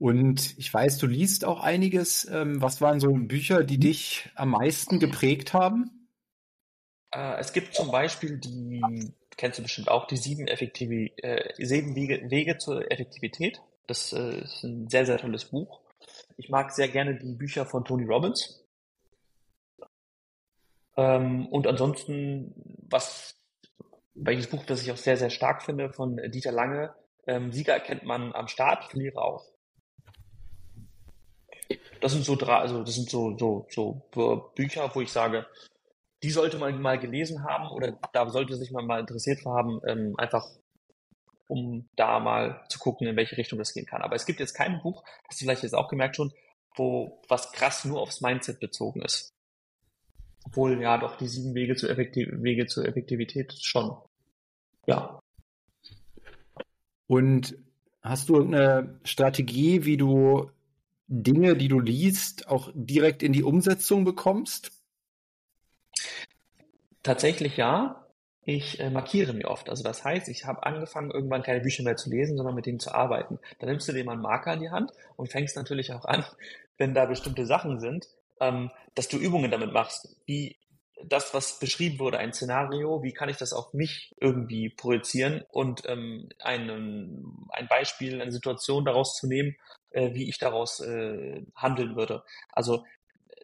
[0.00, 2.24] Und ich weiß, du liest auch einiges.
[2.24, 6.08] Ähm, was waren so Bücher, die dich am meisten geprägt haben?
[7.10, 11.94] Äh, es gibt zum Beispiel die, kennst du bestimmt auch, die sieben, Effektivi äh, sieben
[11.96, 13.60] Wege, Wege zur Effektivität.
[13.86, 15.82] Das äh, ist ein sehr, sehr tolles Buch.
[16.38, 18.64] Ich mag sehr gerne die Bücher von Tony Robbins.
[20.96, 22.54] Ähm, und ansonsten,
[22.88, 23.36] was,
[24.14, 26.94] welches Buch, das ich auch sehr, sehr stark finde, von Dieter Lange,
[27.26, 29.59] ähm, Sieger erkennt man am Start, Verlierer auch.
[32.00, 35.46] Das sind so drei, also das sind so, so, so Bücher, wo ich sage,
[36.22, 40.14] die sollte man mal gelesen haben oder da sollte sich man mal interessiert haben, ähm,
[40.18, 40.46] einfach
[41.46, 44.02] um da mal zu gucken, in welche Richtung das gehen kann.
[44.02, 46.32] Aber es gibt jetzt kein Buch, hast du vielleicht jetzt auch gemerkt schon,
[46.76, 49.32] wo was krass nur aufs Mindset bezogen ist.
[50.44, 53.96] Obwohl ja doch die sieben Wege zur, Effektiv Wege zur Effektivität schon.
[54.86, 55.18] Ja.
[57.06, 57.56] Und
[58.02, 60.50] hast du irgendeine Strategie, wie du
[61.10, 64.70] Dinge, die du liest, auch direkt in die Umsetzung bekommst?
[67.02, 68.06] Tatsächlich ja.
[68.42, 69.68] Ich äh, markiere mir oft.
[69.68, 72.80] Also das heißt, ich habe angefangen, irgendwann keine Bücher mehr zu lesen, sondern mit denen
[72.80, 73.38] zu arbeiten.
[73.58, 76.24] Dann nimmst du dir mal einen Marker in die Hand und fängst natürlich auch an,
[76.78, 78.06] wenn da bestimmte Sachen sind,
[78.40, 80.16] ähm, dass du Übungen damit machst.
[80.26, 80.56] Wie
[81.04, 85.82] das, was beschrieben wurde, ein Szenario, wie kann ich das auf mich irgendwie projizieren und
[85.86, 89.56] ähm, einen, ein Beispiel, eine Situation daraus zu nehmen,
[89.90, 92.24] äh, wie ich daraus äh, handeln würde.
[92.52, 92.84] Also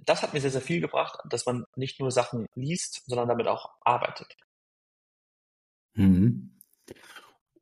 [0.05, 3.49] das hat mir sehr, sehr viel gebracht, dass man nicht nur Sachen liest, sondern damit
[3.49, 4.37] auch arbeitet.
[5.95, 6.53] Mhm.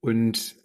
[0.00, 0.56] Und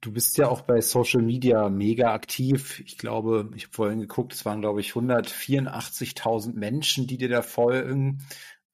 [0.00, 2.80] du bist ja auch bei Social Media mega aktiv.
[2.80, 7.42] Ich glaube, ich habe vorhin geguckt, es waren, glaube ich, 184.000 Menschen, die dir da
[7.42, 8.22] folgen.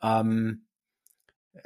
[0.02, 0.66] Ähm,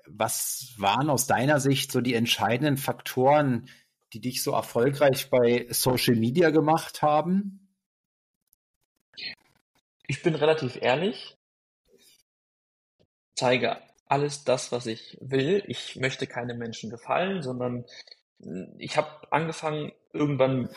[0.07, 3.69] was waren aus deiner Sicht so die entscheidenden Faktoren,
[4.15, 7.69] die dich so erfolgreich bei Social Media gemacht haben?
[10.07, 11.37] Ich bin relativ ehrlich,
[13.35, 15.65] zeige alles das, was ich will.
[15.67, 17.85] Ich möchte keine Menschen gefallen, sondern
[18.41, 20.69] hm, ich habe angefangen, irgendwann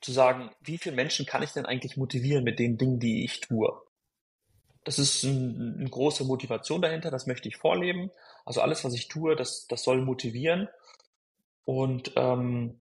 [0.00, 3.40] zu sagen, wie viele Menschen kann ich denn eigentlich motivieren mit den Dingen, die ich
[3.40, 3.70] tue?
[4.84, 8.10] Das ist ein, eine große Motivation dahinter, das möchte ich vorleben.
[8.46, 10.68] Also alles, was ich tue, das, das soll motivieren.
[11.64, 12.80] Und ähm,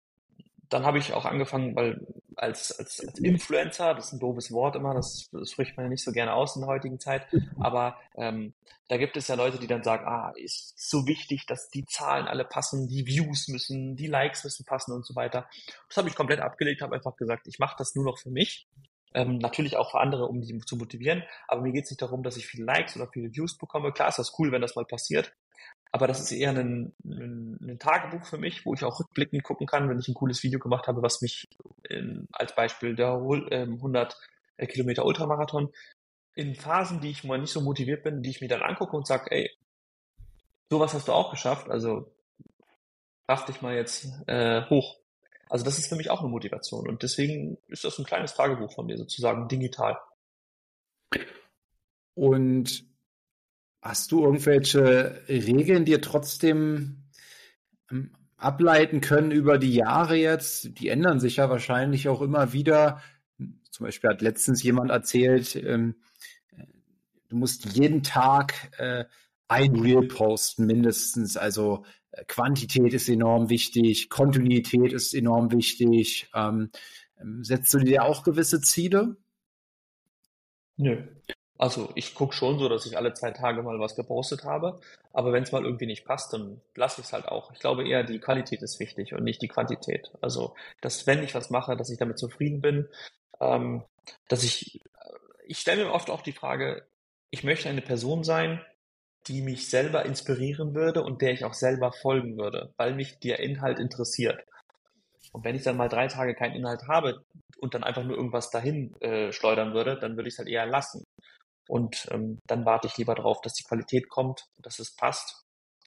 [0.71, 2.07] dann habe ich auch angefangen, weil
[2.37, 5.91] als, als, als Influencer, das ist ein doofes Wort immer, das, das spricht man ja
[5.91, 7.27] nicht so gerne aus in der heutigen Zeit,
[7.61, 8.55] aber ähm,
[8.89, 12.27] da gibt es ja Leute, die dann sagen, ah, ist so wichtig, dass die Zahlen
[12.27, 15.49] alle passen, die Views müssen, die Likes müssen passen und so weiter.
[15.89, 18.69] Das habe ich komplett abgelegt, habe einfach gesagt, ich mache das nur noch für mich.
[19.13, 22.23] Ähm, natürlich auch für andere, um die zu motivieren, aber mir geht es nicht darum,
[22.23, 23.93] dass ich viele Likes oder viele Views bekomme.
[23.93, 25.33] Klar ist das cool, wenn das mal passiert,
[25.93, 29.67] aber das ist eher ein, ein, ein, Tagebuch für mich, wo ich auch rückblickend gucken
[29.67, 31.49] kann, wenn ich ein cooles Video gemacht habe, was mich
[31.89, 34.17] in, als Beispiel der 100
[34.59, 35.73] ähm, Kilometer Ultramarathon
[36.35, 39.07] in Phasen, die ich mal nicht so motiviert bin, die ich mir dann angucke und
[39.07, 39.51] sage, ey,
[40.69, 42.15] sowas hast du auch geschafft, also
[43.29, 45.01] raff dich mal jetzt äh, hoch.
[45.49, 48.73] Also das ist für mich auch eine Motivation und deswegen ist das ein kleines Tagebuch
[48.73, 49.99] von mir sozusagen digital.
[52.15, 52.90] Und
[53.83, 57.05] Hast du irgendwelche Regeln dir trotzdem
[57.91, 60.79] ähm, ableiten können über die Jahre jetzt?
[60.79, 63.01] Die ändern sich ja wahrscheinlich auch immer wieder.
[63.71, 65.95] Zum Beispiel hat letztens jemand erzählt, ähm,
[67.29, 69.05] du musst jeden Tag äh,
[69.49, 71.39] ein Reel posten, mindestens.
[71.39, 76.29] Also äh, Quantität ist enorm wichtig, Kontinuität ist enorm wichtig.
[76.35, 76.71] Ähm,
[77.19, 79.17] ähm setzt du dir auch gewisse Ziele?
[80.77, 81.03] Nö.
[81.61, 84.81] Also ich gucke schon so, dass ich alle zwei Tage mal was gepostet habe,
[85.13, 87.53] aber wenn es mal irgendwie nicht passt, dann lasse ich es halt auch.
[87.53, 90.11] Ich glaube eher, die Qualität ist wichtig und nicht die Quantität.
[90.23, 92.89] Also, dass wenn ich was mache, dass ich damit zufrieden bin,
[93.41, 93.85] ähm,
[94.29, 94.81] dass ich,
[95.47, 96.87] ich stelle mir oft auch die Frage,
[97.31, 98.65] ich möchte eine Person sein,
[99.27, 103.41] die mich selber inspirieren würde und der ich auch selber folgen würde, weil mich der
[103.41, 104.43] Inhalt interessiert.
[105.33, 107.23] Und wenn ich dann mal drei Tage keinen Inhalt habe
[107.59, 110.65] und dann einfach nur irgendwas dahin äh, schleudern würde, dann würde ich es halt eher
[110.65, 111.05] lassen.
[111.71, 115.47] Und ähm, dann warte ich lieber darauf, dass die Qualität kommt, dass es passt.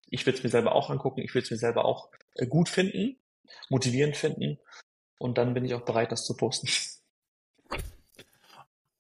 [0.10, 2.70] Ich will es mir selber auch angucken, ich will es mir selber auch äh, gut
[2.70, 3.20] finden,
[3.68, 4.60] motivierend finden.
[5.20, 6.70] Und dann bin ich auch bereit, das zu posten.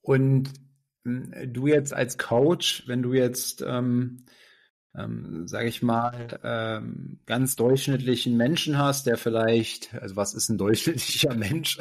[0.01, 0.51] Und
[1.05, 4.25] hm, du jetzt als Coach, wenn du jetzt, ähm,
[4.97, 10.57] ähm, sage ich mal, ähm, ganz durchschnittlichen Menschen hast, der vielleicht, also was ist ein
[10.57, 11.79] durchschnittlicher Mensch?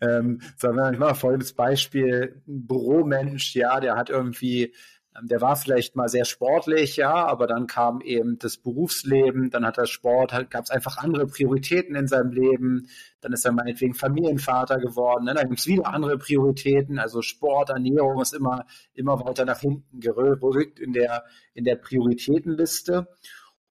[0.00, 4.74] ähm, sagen wir mal folgendes Beispiel, ein Büromensch, ja, der hat irgendwie
[5.20, 9.76] der war vielleicht mal sehr sportlich, ja, aber dann kam eben das Berufsleben, dann hat
[9.76, 12.88] er Sport, gab es einfach andere Prioritäten in seinem Leben,
[13.20, 15.34] dann ist er meinetwegen Familienvater geworden, ne?
[15.34, 20.00] dann gibt es wieder andere Prioritäten, also Sport, Ernährung ist immer, immer weiter nach hinten
[20.00, 23.06] gerückt in der, in der Prioritätenliste.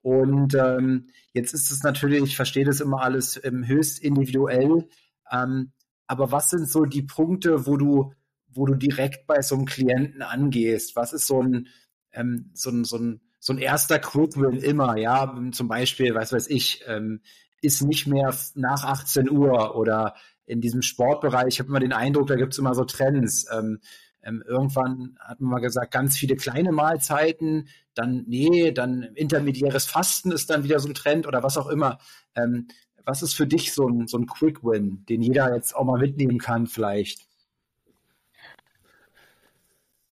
[0.03, 4.87] Und ähm, jetzt ist es natürlich, ich verstehe das immer alles ähm, höchst individuell,
[5.31, 5.71] ähm,
[6.07, 8.13] aber was sind so die Punkte, wo du
[8.53, 10.95] wo du direkt bei so einem Klienten angehst?
[10.95, 11.67] Was ist so ein,
[12.13, 14.97] ähm, so ein, so ein, so ein erster Quick-Win immer?
[14.97, 17.21] Ja, zum Beispiel, was weiß ich, ähm,
[17.61, 21.47] ist nicht mehr nach 18 Uhr oder in diesem Sportbereich.
[21.47, 23.45] Ich habe immer den Eindruck, da gibt es immer so Trends.
[23.51, 23.79] Ähm,
[24.23, 30.31] ähm, irgendwann hat man mal gesagt, ganz viele kleine Mahlzeiten, dann nee, dann intermediäres Fasten
[30.31, 31.99] ist dann wieder so ein Trend oder was auch immer.
[32.35, 32.67] Ähm,
[33.03, 35.99] was ist für dich so ein, so ein Quick Win, den jeder jetzt auch mal
[35.99, 37.30] mitnehmen kann vielleicht?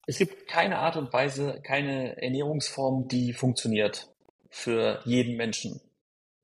[0.09, 4.09] Es gibt keine Art und Weise, keine Ernährungsform, die funktioniert
[4.49, 5.83] für jeden Menschen.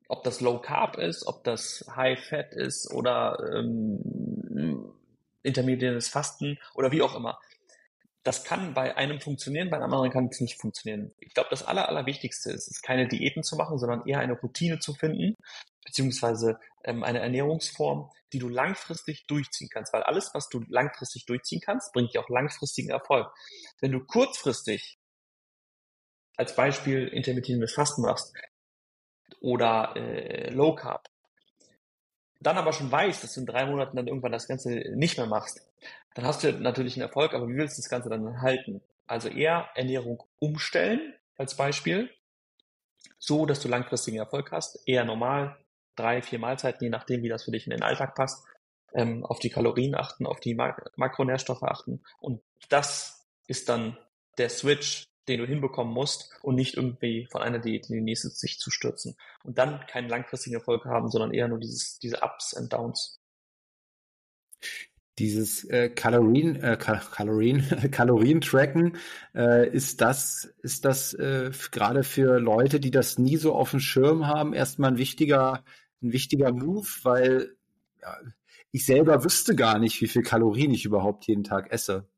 [0.07, 4.93] Ob das Low Carb ist, ob das High Fat ist oder ähm,
[5.43, 7.39] intermediäres Fasten oder wie auch immer.
[8.23, 11.13] Das kann bei einem funktionieren, bei einem anderen kann es nicht funktionieren.
[11.19, 14.79] Ich glaube, das Aller, Allerwichtigste ist, ist keine Diäten zu machen, sondern eher eine Routine
[14.79, 15.39] zu finden,
[15.85, 19.93] beziehungsweise ähm, eine Ernährungsform, die du langfristig durchziehen kannst.
[19.93, 23.33] Weil alles, was du langfristig durchziehen kannst, bringt dir auch langfristigen Erfolg.
[23.81, 24.99] Wenn du kurzfristig
[26.37, 28.35] als Beispiel intermittierendes Fasten machst
[29.41, 31.09] oder äh, Low Carb,
[32.41, 35.27] dann aber schon weißt, dass du in drei Monaten dann irgendwann das Ganze nicht mehr
[35.27, 35.67] machst,
[36.15, 38.83] dann hast du natürlich einen Erfolg, aber wie willst du das Ganze dann halten?
[39.07, 42.11] Also eher Ernährung umstellen als Beispiel,
[43.19, 45.57] so dass du langfristigen Erfolg hast, eher normal,
[45.97, 48.45] drei, vier Mahlzeiten, je nachdem, wie das für dich in den Alltag passt,
[48.95, 52.03] ähm, auf die Kalorien achten, auf die Mak Makronährstoffe achten.
[52.21, 53.99] Und das ist dann
[54.39, 58.29] der Switch, den du hinbekommen musst und nicht irgendwie von einer Diät in die nächste
[58.29, 59.17] sich zu stürzen.
[59.43, 63.21] Und dann keinen langfristigen Erfolg haben, sondern eher nur dieses, diese Ups and Downs.
[65.19, 68.99] Dieses äh, Kalorien, äh, Kalorien, Kalorien tracken,
[69.35, 73.81] äh, ist das, ist das äh, gerade für Leute, die das nie so auf dem
[73.81, 75.65] Schirm haben, erstmal ein wichtiger
[76.05, 77.57] ein wichtiger Move, weil
[78.01, 78.17] ja,
[78.71, 82.09] ich selber wüsste gar nicht, wie viel Kalorien ich überhaupt jeden Tag esse.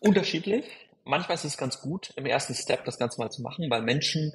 [0.00, 0.64] Unterschiedlich.
[1.04, 4.32] Manchmal ist es ganz gut, im ersten Step das Ganze mal zu machen, weil Menschen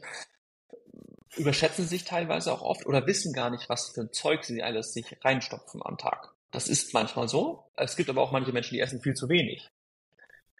[1.36, 4.94] überschätzen sich teilweise auch oft oder wissen gar nicht, was für ein Zeug sie alles
[4.94, 6.34] sich reinstopfen am Tag.
[6.52, 7.72] Das ist manchmal so.
[7.76, 9.70] Es gibt aber auch manche Menschen, die essen viel zu wenig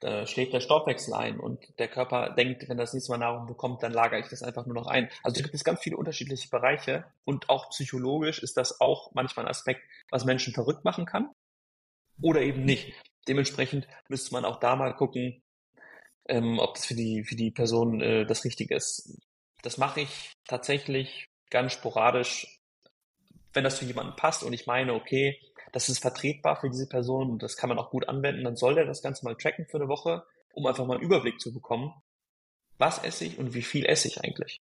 [0.02, 3.84] äh, schlägt der Stoffwechsel ein und der Körper denkt, wenn das nächste Mal Nahrung bekommt,
[3.84, 5.10] dann lagere ich das einfach nur noch ein.
[5.24, 9.46] Also da gibt es ganz viele unterschiedliche Bereiche und auch psychologisch ist das auch manchmal
[9.46, 11.30] ein Aspekt, was Menschen verrückt machen kann
[12.22, 12.94] oder eben nicht.
[13.28, 15.44] Dementsprechend müsste man auch da mal gucken,
[16.28, 19.20] ähm, ob das für die, für die Person äh, das Richtige ist.
[19.62, 22.60] Das mache ich tatsächlich ganz sporadisch,
[23.54, 25.40] wenn das für jemanden passt und ich meine, okay,
[25.72, 28.76] das ist vertretbar für diese Person und das kann man auch gut anwenden, dann soll
[28.76, 31.94] der das Ganze mal tracken für eine Woche, um einfach mal einen Überblick zu bekommen,
[32.78, 34.60] was esse ich und wie viel esse ich eigentlich.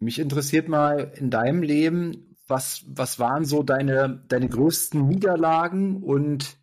[0.00, 6.56] Mich interessiert mal in deinem Leben, was, was waren so deine, deine größten Niederlagen und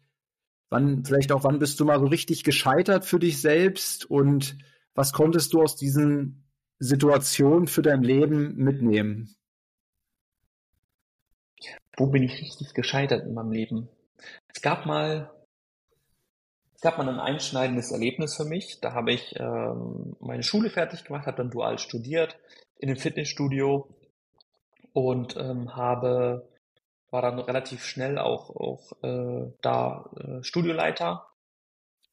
[0.69, 4.57] wann, vielleicht auch wann bist du mal so richtig gescheitert für dich selbst und
[4.93, 6.45] was konntest du aus diesen
[6.79, 9.34] Situationen für dein Leben mitnehmen?
[11.97, 13.89] Wo bin ich richtig gescheitert in meinem Leben?
[14.53, 15.31] Es gab mal,
[16.75, 18.79] es gab mal ein einschneidendes Erlebnis für mich.
[18.81, 22.37] Da habe ich ähm, meine Schule fertig gemacht, habe dann dual studiert
[22.77, 23.87] in einem Fitnessstudio
[24.93, 26.47] und ähm, habe
[27.11, 31.25] war dann relativ schnell auch auch äh, da äh, Studioleiter,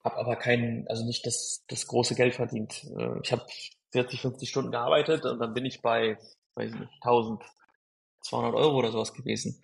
[0.04, 2.84] habe aber keinen, also nicht das das große Geld verdient.
[2.96, 3.44] Äh, ich habe
[3.92, 6.18] 40, 50 Stunden gearbeitet und dann bin ich bei,
[6.54, 7.42] weiß ich nicht, 1000
[8.22, 9.62] 200 Euro oder sowas gewesen.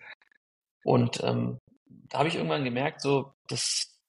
[0.83, 3.99] Und ähm, da habe ich irgendwann gemerkt, so, das,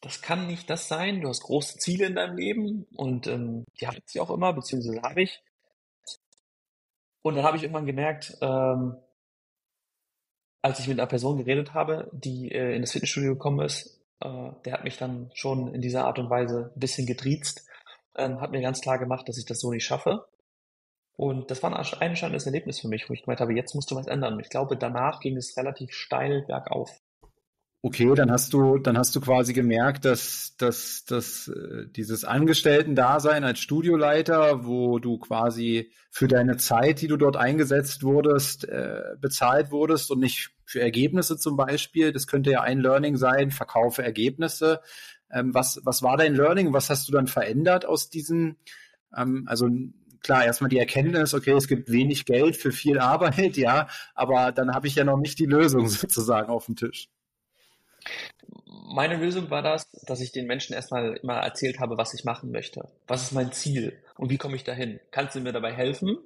[0.00, 1.20] das kann nicht das sein.
[1.20, 5.02] Du hast große Ziele in deinem Leben und ähm, die habe ich auch immer, beziehungsweise
[5.02, 5.42] habe ich.
[7.22, 8.96] Und dann habe ich irgendwann gemerkt, ähm,
[10.62, 14.50] als ich mit einer Person geredet habe, die äh, in das Fitnessstudio gekommen ist, äh,
[14.64, 17.66] der hat mich dann schon in dieser Art und Weise ein bisschen getriezt,
[18.16, 20.26] ähm, hat mir ganz klar gemacht, dass ich das so nicht schaffe
[21.16, 23.96] Und das war ein einschneidendes Erlebnis für mich, wo ich gemeint habe, jetzt musst du
[23.96, 24.38] was ändern.
[24.38, 27.00] Ich glaube, danach ging es relativ steil bergauf.
[27.82, 33.44] Okay, dann hast du, dann hast du quasi gemerkt, dass, dass, dass äh, dieses Angestellten-Dasein
[33.44, 39.70] als Studioleiter, wo du quasi für deine Zeit, die du dort eingesetzt wurdest, äh, bezahlt
[39.70, 42.12] wurdest und nicht für Ergebnisse zum Beispiel.
[42.12, 44.80] Das könnte ja ein Learning sein, verkaufe Ergebnisse.
[45.30, 46.72] Ähm, was, was war dein Learning?
[46.72, 48.56] Was hast du dann verändert aus diesem,
[49.16, 49.68] ähm, also
[50.22, 54.74] klar, erstmal die Erkenntnis, okay, es gibt wenig Geld für viel Arbeit, ja, aber dann
[54.74, 57.08] habe ich ja noch nicht die Lösung sozusagen auf dem Tisch.
[58.64, 62.52] Meine Lösung war das, dass ich den Menschen erstmal immer erzählt habe, was ich machen
[62.52, 62.88] möchte.
[63.08, 65.00] Was ist mein Ziel und wie komme ich dahin?
[65.10, 66.18] Kannst du mir dabei helfen?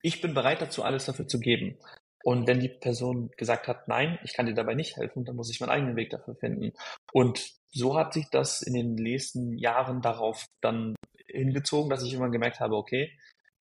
[0.00, 1.76] Ich bin bereit dazu, alles dafür zu geben.
[2.24, 5.50] Und wenn die Person gesagt hat, nein, ich kann dir dabei nicht helfen, dann muss
[5.50, 6.72] ich meinen eigenen Weg dafür finden.
[7.12, 10.94] Und so hat sich das in den nächsten Jahren darauf dann
[11.32, 13.12] hingezogen, dass ich immer gemerkt habe, okay,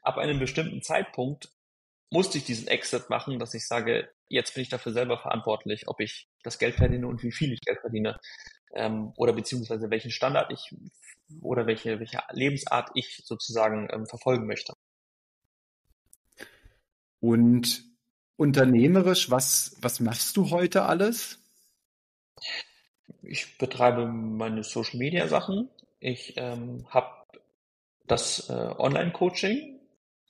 [0.01, 1.49] ab einem bestimmten Zeitpunkt
[2.11, 5.99] musste ich diesen Exit machen, dass ich sage, jetzt bin ich dafür selber verantwortlich, ob
[5.99, 8.19] ich das Geld verdiene und wie viel ich Geld verdiene.
[8.73, 10.75] Ähm, oder beziehungsweise welchen Standard ich
[11.41, 14.73] oder welche, welche Lebensart ich sozusagen ähm, verfolgen möchte.
[17.19, 17.83] Und
[18.37, 21.39] unternehmerisch, was, was machst du heute alles?
[23.21, 25.69] Ich betreibe meine Social Media Sachen.
[25.99, 27.20] Ich ähm, habe
[28.07, 29.79] das äh, Online-Coaching.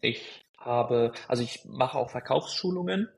[0.02, 3.10] Ich habe, also ich mache auch Verkaufsschulungen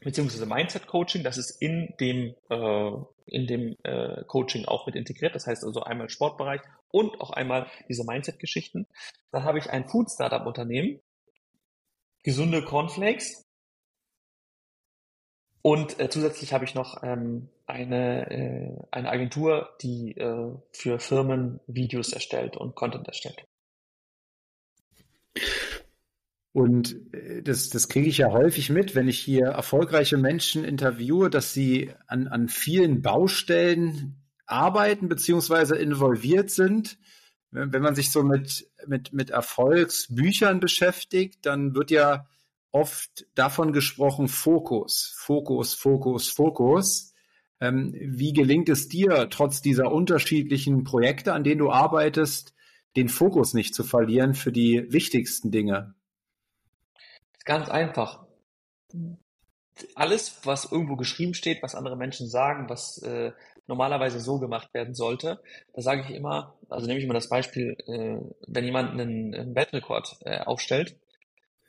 [0.00, 1.24] beziehungsweise Mindset-Coaching.
[1.24, 2.92] Das ist in dem äh,
[3.30, 5.34] in dem äh, Coaching auch mit integriert.
[5.34, 6.60] Das heißt also einmal Sportbereich
[6.90, 8.86] und auch einmal diese Mindset-Geschichten.
[9.30, 11.00] Dann habe ich ein Food-Startup-Unternehmen,
[12.22, 13.46] gesunde Cornflakes.
[15.62, 21.60] Und äh, zusätzlich habe ich noch ähm, eine, äh, eine Agentur, die äh, für Firmen
[21.66, 23.44] Videos erstellt und Content erstellt.
[26.52, 31.30] Und äh, das, das kriege ich ja häufig mit, wenn ich hier erfolgreiche Menschen interviewe,
[31.30, 34.16] dass sie an, an vielen Baustellen
[34.46, 36.98] arbeiten beziehungsweise involviert sind.
[37.52, 42.26] Wenn man sich so mit, mit, mit Erfolgsbüchern beschäftigt, dann wird ja
[42.70, 47.12] oft davon gesprochen, Fokus, Fokus, Fokus, Fokus.
[47.60, 52.54] Ähm, wie gelingt es dir, trotz dieser unterschiedlichen Projekte, an denen du arbeitest,
[52.96, 55.94] den Fokus nicht zu verlieren für die wichtigsten Dinge?
[57.44, 58.24] Ganz einfach.
[59.94, 63.32] Alles, was irgendwo geschrieben steht, was andere Menschen sagen, was äh,
[63.66, 65.40] normalerweise so gemacht werden sollte,
[65.72, 69.54] da sage ich immer, also nehme ich mal das Beispiel, äh, wenn jemand einen, einen
[69.54, 70.96] Weltrekord äh, aufstellt,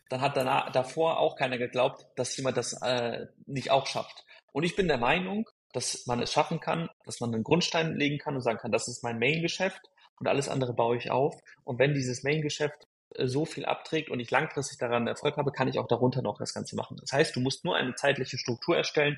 [0.10, 4.26] dann hat danach, davor auch keiner geglaubt, dass jemand das äh, nicht auch schafft.
[4.52, 8.18] Und ich bin der Meinung, dass man es schaffen kann, dass man einen Grundstein legen
[8.18, 9.90] kann und sagen kann, das ist mein Main-Geschäft
[10.20, 11.36] und alles andere baue ich auf.
[11.64, 15.68] Und wenn dieses Main-Geschäft äh, so viel abträgt und ich langfristig daran Erfolg habe, kann
[15.68, 16.98] ich auch darunter noch das Ganze machen.
[17.00, 19.18] Das heißt, du musst nur eine zeitliche Struktur erstellen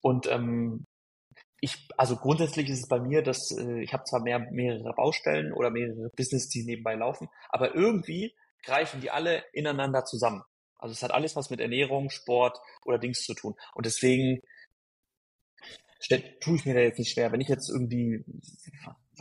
[0.00, 0.86] und ähm,
[1.60, 5.52] ich, also grundsätzlich ist es bei mir, dass äh, ich habe zwar mehr mehrere Baustellen
[5.52, 8.34] oder mehrere Business, die nebenbei laufen, aber irgendwie
[8.64, 10.42] greifen die alle ineinander zusammen.
[10.78, 13.54] Also es hat alles was mit Ernährung, Sport oder Dings zu tun.
[13.74, 14.40] Und deswegen
[16.40, 17.30] tue ich mir da jetzt nicht schwer.
[17.30, 18.24] Wenn ich jetzt irgendwie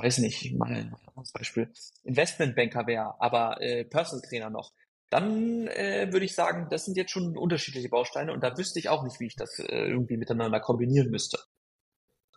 [0.02, 0.96] weiß nicht, mal ein
[1.34, 1.72] Beispiel,
[2.04, 4.72] Investmentbanker wäre, aber äh, Personal Trainer noch,
[5.10, 8.90] dann äh, würde ich sagen, das sind jetzt schon unterschiedliche Bausteine und da wüsste ich
[8.90, 11.40] auch nicht, wie ich das äh, irgendwie miteinander kombinieren müsste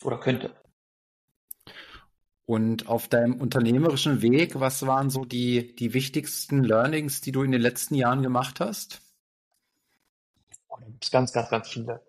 [0.02, 0.54] oder könnte.
[2.46, 7.52] Und auf deinem unternehmerischen Weg, was waren so die, die wichtigsten Learnings, die du in
[7.52, 9.00] den letzten Jahren gemacht hast?
[10.68, 12.02] Oh, da gibt es ganz, ganz, ganz viele.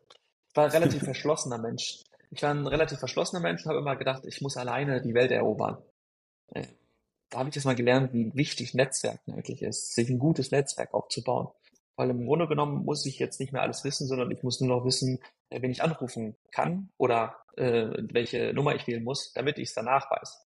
[0.50, 3.96] Ich war ein relativ verschlossener Mensch ich war ein relativ verschlossener Mensch und habe immer
[3.96, 5.78] gedacht, ich muss alleine die Welt erobern.
[6.48, 6.66] Äh,
[7.30, 10.94] da habe ich jetzt mal gelernt, wie wichtig Netzwerken eigentlich ist, sich ein gutes Netzwerk
[10.94, 11.48] aufzubauen.
[11.96, 14.78] Weil im Grunde genommen muss ich jetzt nicht mehr alles wissen, sondern ich muss nur
[14.78, 15.20] noch wissen,
[15.50, 19.74] äh, wen ich anrufen kann oder äh, welche Nummer ich wählen muss, damit ich es
[19.74, 20.46] danach weiß.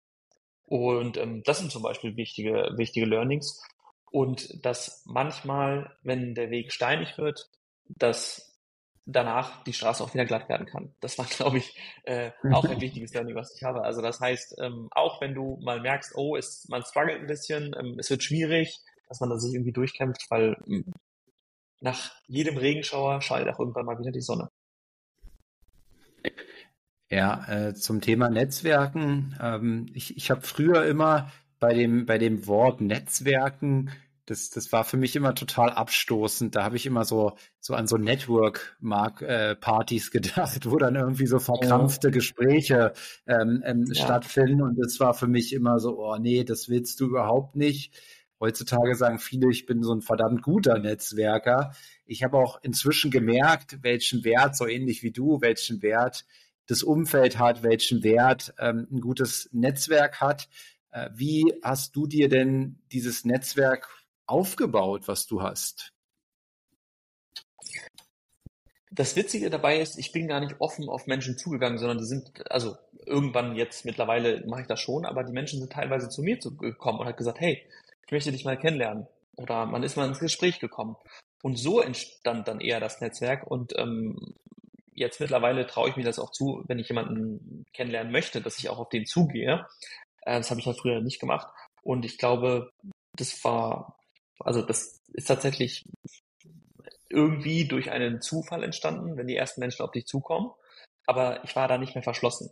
[0.65, 3.63] Und ähm, das sind zum Beispiel wichtige, wichtige Learnings.
[4.11, 7.49] Und dass manchmal, wenn der Weg steinig wird,
[7.85, 8.46] dass
[9.07, 10.93] danach die Straße auch wieder glatt werden kann.
[10.99, 13.83] Das war, glaube ich, äh, auch ein wichtiges Learning, was ich habe.
[13.83, 17.75] Also das heißt, ähm, auch wenn du mal merkst, oh, es, man struggelt ein bisschen,
[17.79, 20.93] ähm, es wird schwierig, dass man da sich irgendwie durchkämpft, weil ähm,
[21.79, 24.49] nach jedem Regenschauer schaltet auch irgendwann mal wieder die Sonne.
[27.09, 29.37] Ja, äh, zum Thema Netzwerken.
[29.41, 33.91] Ähm, ich ich habe früher immer bei dem, bei dem Wort Netzwerken
[34.27, 36.53] das, das war für mich immer total abstoßend.
[36.53, 41.39] Da habe ich immer so, so an so Network-Partys äh, gedacht, wo dann irgendwie so
[41.39, 42.91] verkrampfte Gespräche
[43.25, 44.03] ähm, ähm, ja.
[44.03, 44.61] stattfinden.
[44.61, 47.97] Und das war für mich immer so, oh nee, das willst du überhaupt nicht.
[48.39, 51.71] Heutzutage sagen viele, ich bin so ein verdammt guter Netzwerker.
[52.05, 56.25] Ich habe auch inzwischen gemerkt, welchen Wert, so ähnlich wie du, welchen Wert
[56.67, 60.49] das Umfeld hat, welchen Wert ähm, ein gutes Netzwerk hat.
[60.91, 63.87] Äh, wie hast du dir denn dieses Netzwerk
[64.27, 65.91] aufgebaut, was du hast?
[68.91, 72.49] Das Witzige dabei ist, ich bin gar nicht offen auf Menschen zugegangen, sondern die sind,
[72.51, 76.37] also irgendwann jetzt mittlerweile mache ich das schon, aber die Menschen sind teilweise zu mir
[76.37, 77.63] gekommen und hat gesagt, hey,
[78.05, 79.07] ich möchte dich mal kennenlernen.
[79.35, 80.95] Oder man ist mal ins Gespräch gekommen.
[81.43, 83.45] Und so entstand dann eher das Netzwerk.
[83.45, 84.35] Und ähm,
[84.93, 88.69] jetzt mittlerweile traue ich mir das auch zu, wenn ich jemanden kennenlernen möchte, dass ich
[88.69, 89.67] auch auf den zugehe.
[90.21, 91.47] Äh, das habe ich halt früher nicht gemacht.
[91.83, 92.71] Und ich glaube,
[93.13, 93.96] das war,
[94.39, 95.85] also das ist tatsächlich
[97.09, 100.51] irgendwie durch einen Zufall entstanden, wenn die ersten Menschen auf dich zukommen.
[101.05, 102.51] Aber ich war da nicht mehr verschlossen.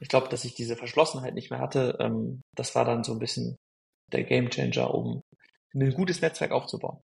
[0.00, 3.18] Ich glaube, dass ich diese Verschlossenheit nicht mehr hatte, ähm, das war dann so ein
[3.18, 3.56] bisschen
[4.12, 5.22] der Gamechanger, um
[5.74, 7.00] ein gutes Netzwerk aufzubauen.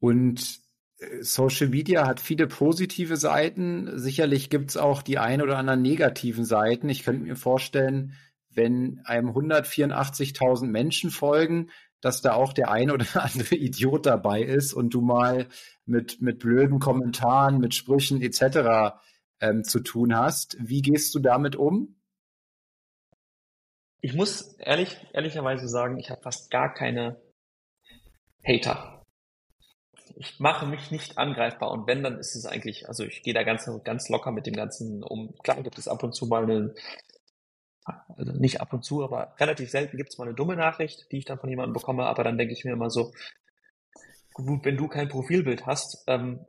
[0.00, 0.60] Und
[0.98, 3.98] äh, Social Media hat viele positive Seiten.
[3.98, 6.88] Sicherlich gibt es auch die ein oder anderen negativen Seiten.
[6.88, 8.14] Ich könnte mir vorstellen,
[8.54, 14.72] wenn einem 184.000 Menschen folgen, dass da auch der ein oder andere Idiot dabei ist
[14.72, 15.48] und du mal
[15.86, 18.98] mit, mit blöden Kommentaren, mit Sprüchen etc.
[19.40, 20.56] Ähm, zu tun hast.
[20.60, 21.96] Wie gehst du damit um?
[24.04, 27.22] Ich muss ehrlich, ehrlicherweise sagen, ich habe fast gar keine
[28.44, 29.02] Hater.
[30.16, 33.42] Ich mache mich nicht angreifbar und wenn, dann ist es eigentlich, also ich gehe da
[33.44, 35.34] ganz, ganz locker mit dem Ganzen um.
[35.42, 36.74] Klar gibt es ab und zu mal eine,
[37.84, 41.18] also nicht ab und zu, aber relativ selten gibt es mal eine dumme Nachricht, die
[41.18, 43.12] ich dann von jemandem bekomme, aber dann denke ich mir immer so,
[44.32, 46.46] gut, wenn du kein Profilbild hast, ähm,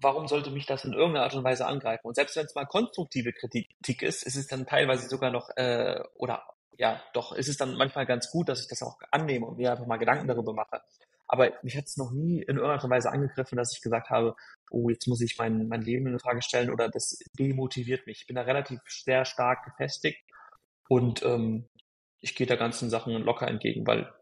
[0.00, 2.06] warum sollte mich das in irgendeiner Art und Weise angreifen?
[2.06, 6.00] Und selbst wenn es mal konstruktive Kritik ist, ist es dann teilweise sogar noch, äh,
[6.14, 6.42] oder
[6.76, 9.70] ja, doch, ist es dann manchmal ganz gut, dass ich das auch annehme und mir
[9.70, 10.82] einfach mal Gedanken darüber mache.
[11.26, 14.36] Aber mich hat es noch nie in irgendeiner Weise angegriffen, dass ich gesagt habe,
[14.70, 18.22] oh, jetzt muss ich mein, mein Leben in Frage stellen oder das demotiviert mich.
[18.22, 20.20] Ich bin da relativ sehr stark gefestigt
[20.88, 21.68] und ähm,
[22.20, 24.12] ich gehe der ganzen Sachen locker entgegen, weil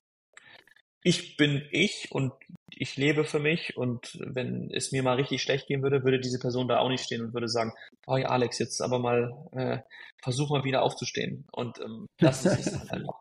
[1.05, 2.32] ich bin ich und
[2.70, 6.38] ich lebe für mich und wenn es mir mal richtig schlecht gehen würde, würde diese
[6.38, 7.72] Person da auch nicht stehen und würde sagen,
[8.07, 9.78] oh ja, Alex, jetzt aber mal äh,
[10.22, 11.44] versuch mal wieder aufzustehen.
[11.53, 13.20] Und ähm, das ist es halt einfach.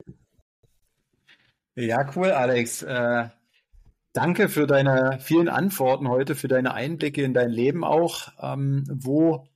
[1.76, 2.84] Ja, cool, Alex.
[2.84, 3.30] Äh,
[4.14, 8.30] danke für deine vielen Antworten heute, für deine Einblicke in dein Leben auch.
[8.42, 9.48] Ähm, wo,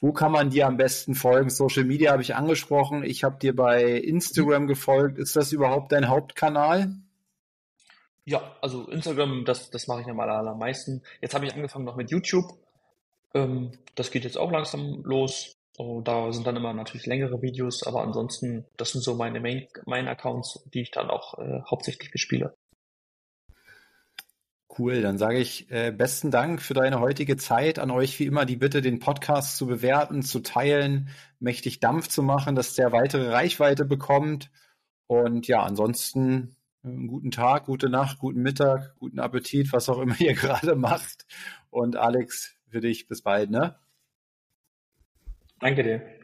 [0.00, 1.50] wo kann man dir am besten folgen?
[1.50, 3.04] Social Media habe ich angesprochen.
[3.04, 5.18] Ich habe dir bei Instagram gefolgt.
[5.18, 6.94] Ist das überhaupt dein Hauptkanal?
[8.24, 11.02] Ja, also Instagram, das, das mache ich am allermeisten.
[11.20, 12.46] Jetzt habe ich angefangen noch mit YouTube.
[13.34, 15.56] Ähm, das geht jetzt auch langsam los.
[15.76, 19.66] Oh, da sind dann immer natürlich längere Videos, aber ansonsten, das sind so meine Main,
[19.86, 22.54] Main Accounts, die ich dann auch äh, hauptsächlich bespiele.
[24.76, 27.78] Cool, dann sage ich äh, besten Dank für deine heutige Zeit.
[27.78, 32.22] An euch wie immer die Bitte, den Podcast zu bewerten, zu teilen, mächtig Dampf zu
[32.24, 34.50] machen, dass der weitere Reichweite bekommt.
[35.06, 40.16] Und ja, ansonsten einen guten Tag, gute Nacht, guten Mittag, guten Appetit, was auch immer
[40.20, 41.24] ihr gerade macht.
[41.70, 43.76] Und Alex, für dich bis bald, ne?
[45.60, 46.23] Danke dir.